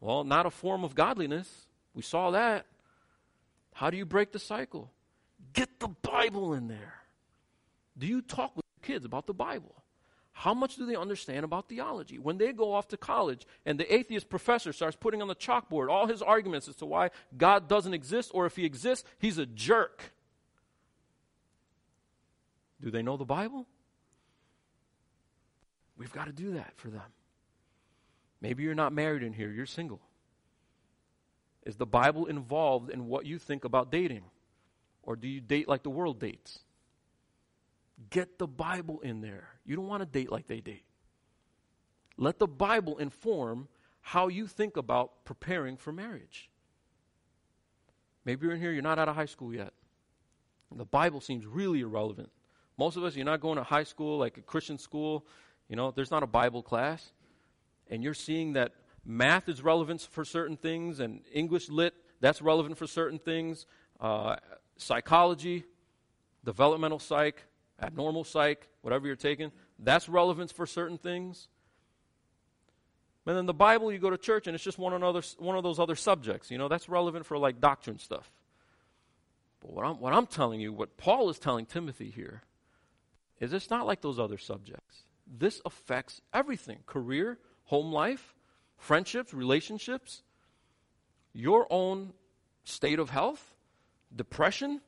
Well, 0.00 0.24
not 0.24 0.46
a 0.46 0.50
form 0.50 0.84
of 0.84 0.94
godliness. 0.94 1.66
We 1.94 2.02
saw 2.02 2.32
that. 2.32 2.66
How 3.72 3.90
do 3.90 3.96
you 3.96 4.04
break 4.04 4.32
the 4.32 4.38
cycle? 4.38 4.90
Get 5.52 5.80
the 5.80 5.88
Bible 5.88 6.52
in 6.52 6.68
there. 6.68 6.94
Do 7.96 8.06
you 8.06 8.20
talk 8.20 8.54
with 8.54 8.64
kids 8.82 9.04
about 9.06 9.26
the 9.26 9.34
Bible? 9.34 9.74
How 10.32 10.52
much 10.52 10.76
do 10.76 10.84
they 10.84 10.96
understand 10.96 11.46
about 11.46 11.66
theology? 11.66 12.18
When 12.18 12.36
they 12.36 12.52
go 12.52 12.74
off 12.74 12.88
to 12.88 12.98
college 12.98 13.46
and 13.64 13.80
the 13.80 13.94
atheist 13.94 14.28
professor 14.28 14.70
starts 14.74 14.94
putting 14.94 15.22
on 15.22 15.28
the 15.28 15.34
chalkboard 15.34 15.88
all 15.88 16.06
his 16.06 16.20
arguments 16.20 16.68
as 16.68 16.76
to 16.76 16.86
why 16.86 17.08
God 17.34 17.68
doesn't 17.68 17.94
exist, 17.94 18.32
or 18.34 18.44
if 18.44 18.54
he 18.54 18.66
exists, 18.66 19.08
he's 19.18 19.38
a 19.38 19.46
jerk. 19.46 20.12
Do 22.82 22.90
they 22.90 23.02
know 23.02 23.16
the 23.16 23.24
Bible? 23.24 23.66
We've 25.96 26.12
got 26.12 26.26
to 26.26 26.32
do 26.32 26.52
that 26.54 26.74
for 26.76 26.88
them. 26.88 27.02
Maybe 28.40 28.62
you're 28.62 28.74
not 28.74 28.92
married 28.92 29.22
in 29.22 29.32
here, 29.32 29.50
you're 29.50 29.66
single. 29.66 30.00
Is 31.64 31.76
the 31.76 31.86
Bible 31.86 32.26
involved 32.26 32.90
in 32.90 33.06
what 33.06 33.26
you 33.26 33.38
think 33.38 33.64
about 33.64 33.90
dating? 33.90 34.24
Or 35.02 35.16
do 35.16 35.26
you 35.26 35.40
date 35.40 35.68
like 35.68 35.82
the 35.82 35.90
world 35.90 36.20
dates? 36.20 36.60
Get 38.10 38.38
the 38.38 38.46
Bible 38.46 39.00
in 39.00 39.20
there. 39.20 39.48
You 39.64 39.74
don't 39.74 39.88
want 39.88 40.02
to 40.02 40.06
date 40.06 40.30
like 40.30 40.46
they 40.46 40.60
date. 40.60 40.84
Let 42.18 42.38
the 42.38 42.46
Bible 42.46 42.98
inform 42.98 43.68
how 44.00 44.28
you 44.28 44.46
think 44.46 44.76
about 44.76 45.24
preparing 45.24 45.76
for 45.76 45.92
marriage. 45.92 46.50
Maybe 48.24 48.46
you're 48.46 48.54
in 48.54 48.60
here, 48.60 48.72
you're 48.72 48.82
not 48.82 48.98
out 48.98 49.08
of 49.08 49.16
high 49.16 49.26
school 49.26 49.54
yet. 49.54 49.72
The 50.74 50.84
Bible 50.84 51.20
seems 51.20 51.46
really 51.46 51.80
irrelevant. 51.80 52.30
Most 52.78 52.96
of 52.96 53.04
us, 53.04 53.16
you're 53.16 53.24
not 53.24 53.40
going 53.40 53.56
to 53.56 53.62
high 53.62 53.84
school, 53.84 54.18
like 54.18 54.36
a 54.36 54.42
Christian 54.42 54.78
school. 54.78 55.24
You 55.68 55.76
know, 55.76 55.90
there's 55.90 56.10
not 56.10 56.22
a 56.22 56.26
Bible 56.26 56.62
class. 56.62 57.12
And 57.88 58.02
you're 58.02 58.14
seeing 58.14 58.54
that 58.54 58.72
math 59.04 59.48
is 59.48 59.62
relevant 59.62 60.02
for 60.10 60.24
certain 60.24 60.56
things, 60.56 61.00
and 61.00 61.22
English 61.32 61.68
lit, 61.68 61.94
that's 62.20 62.42
relevant 62.42 62.76
for 62.76 62.86
certain 62.86 63.18
things. 63.18 63.66
Uh, 64.00 64.36
psychology, 64.76 65.64
developmental 66.44 66.98
psych, 66.98 67.44
abnormal 67.80 68.24
psych, 68.24 68.68
whatever 68.82 69.06
you're 69.06 69.16
taking, 69.16 69.52
that's 69.78 70.08
relevant 70.08 70.52
for 70.52 70.66
certain 70.66 70.98
things. 70.98 71.48
And 73.26 73.36
then 73.36 73.46
the 73.46 73.54
Bible, 73.54 73.90
you 73.92 73.98
go 73.98 74.10
to 74.10 74.18
church 74.18 74.46
and 74.46 74.54
it's 74.54 74.62
just 74.62 74.78
one, 74.78 74.92
another, 74.92 75.22
one 75.38 75.56
of 75.56 75.64
those 75.64 75.80
other 75.80 75.96
subjects. 75.96 76.50
You 76.50 76.58
know, 76.58 76.68
that's 76.68 76.88
relevant 76.88 77.26
for 77.26 77.36
like 77.36 77.60
doctrine 77.60 77.98
stuff. 77.98 78.30
But 79.60 79.72
what 79.72 79.84
I'm, 79.84 79.98
what 79.98 80.12
I'm 80.12 80.26
telling 80.26 80.60
you, 80.60 80.72
what 80.72 80.96
Paul 80.96 81.28
is 81.28 81.38
telling 81.38 81.66
Timothy 81.66 82.10
here, 82.10 82.42
is 83.40 83.52
it's 83.52 83.70
not 83.70 83.86
like 83.86 84.00
those 84.00 84.18
other 84.18 84.38
subjects. 84.38 85.04
This 85.26 85.60
affects 85.64 86.20
everything 86.32 86.78
career, 86.86 87.38
home 87.64 87.92
life, 87.92 88.34
friendships, 88.76 89.34
relationships, 89.34 90.22
your 91.32 91.66
own 91.70 92.12
state 92.64 92.98
of 92.98 93.10
health, 93.10 93.54
depression, 94.14 94.80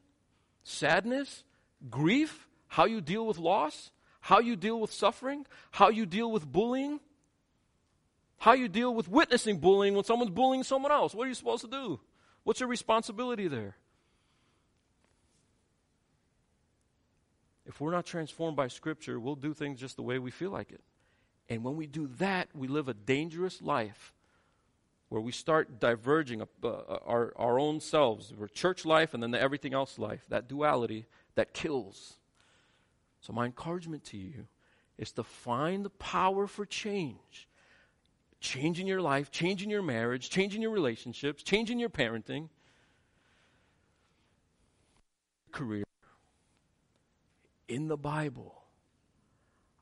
sadness, 0.65 1.45
grief, 1.91 2.49
how 2.69 2.85
you 2.85 3.01
deal 3.01 3.27
with 3.27 3.39
loss, 3.39 3.91
how 4.21 4.41
you 4.41 4.57
deal 4.57 4.81
with 4.81 4.93
suffering, 4.93 5.47
how 5.71 5.89
you 5.89 6.07
deal 6.07 6.31
with 6.31 6.51
bullying, 6.51 7.01
how 8.39 8.53
you 8.53 8.69
deal 8.69 8.95
with 8.95 9.09
witnessing 9.09 9.59
bullying 9.59 9.95
when 9.95 10.05
someone's 10.05 10.31
bullying 10.31 10.63
someone 10.63 10.93
else. 10.93 11.15
What 11.15 11.27
are 11.27 11.29
you 11.29 11.35
supposed 11.35 11.63
to 11.63 11.71
do? 11.71 12.01
What's 12.45 12.61
your 12.61 12.69
responsibility 12.69 13.49
there? 13.49 13.77
If 17.69 17.83
we're 17.83 17.93
not 17.93 18.07
transformed 18.07 18.57
by 18.57 18.69
Scripture, 18.69 19.21
we'll 19.21 19.37
do 19.37 19.53
things 19.53 19.79
just 19.79 19.97
the 19.97 20.03
way 20.03 20.19
we 20.19 20.31
feel 20.31 20.51
like 20.51 20.73
it. 20.73 20.81
And 21.51 21.63
when 21.63 21.77
we 21.77 21.87
do 21.87 22.09
that, 22.19 22.49
we 22.55 22.67
live 22.67 22.89
a 22.89 22.95
dangerous 22.95 23.61
life 23.61 24.15
where 25.11 25.21
we 25.21 25.33
start 25.33 25.79
diverging 25.79 26.43
uh, 26.43 26.47
our, 26.67 27.35
our 27.37 27.59
own 27.59 27.81
selves. 27.81 28.33
We're 28.35 28.49
church 28.49 28.87
life 28.87 29.13
and 29.13 29.23
then 29.23 29.31
the 29.31 29.41
everything 29.41 29.75
else 29.75 29.99
life, 29.99 30.25
that 30.31 30.49
duality 30.49 31.07
that 31.35 31.53
kills. 31.53 32.15
So, 33.21 33.33
my 33.35 33.45
encouragement 33.45 34.05
to 34.07 34.17
you 34.17 34.47
is 34.97 35.13
to 35.13 35.23
find 35.23 35.85
the 35.85 35.91
power 35.91 36.47
for 36.47 36.65
change. 36.65 37.49
Changing 38.41 38.87
your 38.87 39.03
life, 39.03 39.31
changing 39.31 39.69
your 39.69 39.83
marriage, 39.83 40.31
changing 40.31 40.63
your 40.63 40.71
relationships, 40.71 41.43
changing 41.43 41.79
your 41.79 41.91
parenting, 41.91 42.49
career 45.51 45.85
in 47.69 47.89
the 47.89 47.97
Bible. 47.97 48.55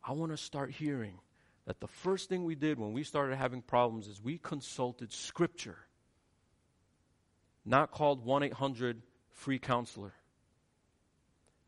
I 0.04 0.12
want 0.12 0.32
to 0.32 0.36
start 0.36 0.70
hearing 0.70 1.18
that 1.66 1.80
the 1.80 1.88
first 1.88 2.28
thing 2.28 2.44
we 2.44 2.54
did 2.54 2.78
when 2.78 2.92
we 2.92 3.02
started 3.02 3.36
having 3.36 3.62
problems 3.62 4.06
is 4.06 4.22
we 4.22 4.38
consulted 4.38 5.12
Scripture, 5.12 5.78
not 7.64 7.90
called 7.90 8.24
1 8.24 8.42
800 8.44 9.02
free 9.30 9.58
counselor. 9.58 10.12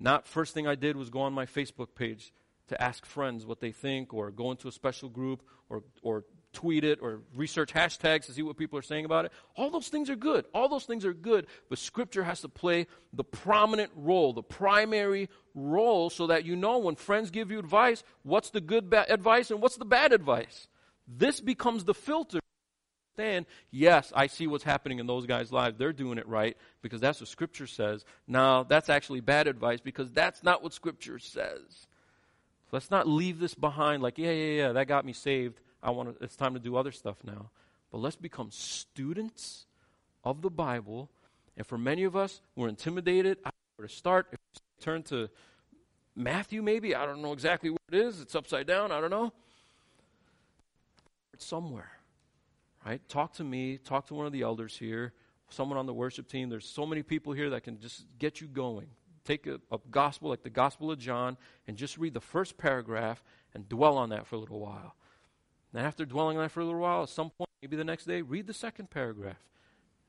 Not 0.01 0.27
first 0.27 0.55
thing 0.55 0.67
I 0.67 0.77
did 0.77 0.97
was 0.97 1.11
go 1.11 1.21
on 1.21 1.33
my 1.33 1.47
Facebook 1.47 1.89
page 1.97 2.33
to 2.69 2.81
ask 2.81 3.05
friends 3.05 3.45
what 3.45 3.61
they 3.61 3.73
think 3.73 4.15
or 4.15 4.31
go 4.31 4.51
into 4.53 4.69
a 4.69 4.73
special 4.73 5.09
group 5.09 5.43
or, 5.69 5.83
or 6.03 6.25
tweet 6.59 6.83
it 6.83 6.99
or 7.01 7.21
research 7.37 7.73
hashtags 7.73 8.27
to 8.27 8.33
see 8.33 8.43
what 8.43 8.57
people 8.57 8.77
are 8.77 8.83
saying 8.83 9.05
about 9.05 9.25
it. 9.25 9.33
All 9.55 9.71
those 9.71 9.87
things 9.87 10.11
are 10.11 10.17
good. 10.17 10.45
All 10.53 10.69
those 10.69 10.87
things 10.87 11.05
are 11.05 11.15
good, 11.15 11.47
but 11.69 11.79
Scripture 11.79 12.25
has 12.25 12.41
to 12.41 12.49
play 12.49 12.89
the 13.13 13.23
prominent 13.23 13.93
role, 13.95 14.33
the 14.33 14.43
primary 14.43 15.29
role, 15.55 16.11
so 16.11 16.27
that 16.27 16.45
you 16.45 16.57
know 16.57 16.79
when 16.79 16.97
friends 16.97 17.31
give 17.31 17.53
you 17.53 17.61
advice, 17.61 18.03
what's 18.25 18.51
the 18.51 18.61
good 18.61 18.91
ba- 18.91 19.07
advice 19.09 19.53
and 19.53 19.63
what's 19.63 19.77
the 19.77 19.85
bad 19.85 20.13
advice. 20.13 20.67
This 21.07 21.39
becomes 21.39 21.85
the 21.85 21.95
filter. 21.95 22.41
Understand, 23.17 23.47
yes, 23.71 24.13
I 24.17 24.27
see 24.27 24.49
what's 24.49 24.65
happening 24.65 24.99
in 24.99 25.07
those 25.07 25.27
guys' 25.27 25.53
lives. 25.53 25.79
They're 25.79 25.93
doing 25.93 26.19
it 26.19 26.27
right 26.27 26.57
because 26.83 27.01
that's 27.01 27.21
what 27.21 27.29
Scripture 27.29 27.69
says. 27.69 28.05
Now, 28.27 28.65
that's 28.65 28.89
actually 28.89 29.21
bad 29.21 29.47
advice 29.47 29.81
because 29.81 30.11
that's 30.11 30.43
not 30.43 30.65
what 30.65 30.73
Scripture 30.73 31.21
says. 31.21 31.87
Let's 32.73 32.91
not 32.91 33.07
leave 33.07 33.39
this 33.39 33.55
behind 33.55 34.03
like, 34.03 34.19
yeah, 34.19 34.33
yeah, 34.33 34.63
yeah, 34.63 34.73
that 34.73 34.89
got 34.89 35.05
me 35.05 35.13
saved 35.13 35.61
I 35.83 35.91
want 35.91 36.19
to, 36.19 36.25
it's 36.25 36.37
time 36.37 36.55
to 36.55 36.61
do 36.61 36.77
other 36.77 36.93
stuff 36.93 37.19
now. 37.25 37.51
But 37.91 37.99
let's 37.99 38.17
become 38.17 38.51
students 38.51 39.67
of 40.25 40.43
the 40.43 40.51
Bible. 40.51 41.11
And 41.57 41.67
for 41.67 41.79
many 41.79 42.05
of 42.05 42.17
us, 42.17 42.41
we're 42.55 42.69
intimidated. 42.69 43.39
I 43.45 43.51
where 43.79 43.87
to 43.87 43.95
start. 43.95 44.27
If 44.33 44.39
we 44.55 44.85
turn 44.85 45.03
to 45.05 45.31
Matthew, 46.17 46.63
maybe, 46.63 46.97
I 46.97 47.07
don't 47.07 47.23
know 47.23 47.33
exactly 47.33 47.71
where 47.71 47.79
it 47.93 47.95
is. 47.95 48.21
It's 48.21 48.35
upside 48.35 48.67
down. 48.67 48.91
I 48.91 49.01
don't 49.01 49.11
know. 49.11 49.33
It's 51.33 51.47
somewhere, 51.47 51.93
right? 52.85 53.01
Talk 53.09 53.35
to 53.35 53.45
me. 53.45 53.79
Talk 53.79 54.09
to 54.09 54.15
one 54.15 54.27
of 54.27 54.33
the 54.33 54.43
elders 54.43 54.77
here. 54.77 55.13
Someone 55.49 55.79
on 55.79 55.87
the 55.87 55.95
worship 55.95 56.29
team. 56.29 56.49
There's 56.49 56.67
so 56.67 56.85
many 56.85 57.05
people 57.05 57.33
here 57.33 57.51
that 57.51 57.63
can 57.63 57.79
just 57.79 58.05
get 58.19 58.41
you 58.41 58.49
going. 58.49 58.89
Take 59.25 59.47
a, 59.47 59.61
a 59.71 59.79
gospel 59.91 60.31
like 60.31 60.43
the 60.43 60.51
Gospel 60.51 60.91
of 60.91 60.99
John 60.99 61.37
and 61.69 61.77
just 61.77 61.99
read 61.99 62.15
the 62.15 62.21
first 62.21 62.59
paragraph 62.59 63.23
and 63.55 63.69
dwell 63.69 63.97
on 63.97 64.09
that 64.09 64.27
for 64.27 64.37
a 64.37 64.39
little 64.39 64.59
while. 64.59 64.97
And 65.73 65.85
after 65.85 66.05
dwelling 66.05 66.37
on 66.37 66.45
that 66.45 66.51
for 66.51 66.61
a 66.61 66.65
little 66.65 66.81
while, 66.81 67.03
at 67.03 67.09
some 67.09 67.31
point, 67.31 67.51
maybe 67.63 67.77
the 67.77 67.85
next 67.85 68.07
day, 68.07 68.23
read 68.23 68.47
the 68.47 68.55
second 68.55 68.91
paragraph. 68.91 69.37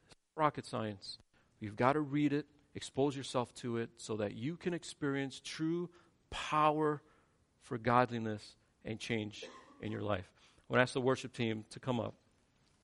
It's 0.07 0.15
rocket 0.35 0.65
science. 0.65 1.17
You've 1.59 1.75
got 1.75 1.93
to 1.93 1.99
read 1.99 2.31
it, 2.31 2.45
expose 2.75 3.15
yourself 3.15 3.53
to 3.55 3.77
it, 3.77 3.89
so 3.97 4.15
that 4.17 4.35
you 4.35 4.55
can 4.55 4.73
experience 4.73 5.41
true 5.43 5.89
power 6.29 7.01
for 7.61 7.77
godliness 7.77 8.55
and 8.85 8.99
change 8.99 9.45
in 9.81 9.91
your 9.91 10.01
life. 10.01 10.29
I 10.69 10.73
want 10.73 10.79
to 10.79 10.83
ask 10.83 10.93
the 10.93 11.01
worship 11.01 11.33
team 11.33 11.65
to 11.71 11.79
come 11.79 11.99
up. 11.99 12.13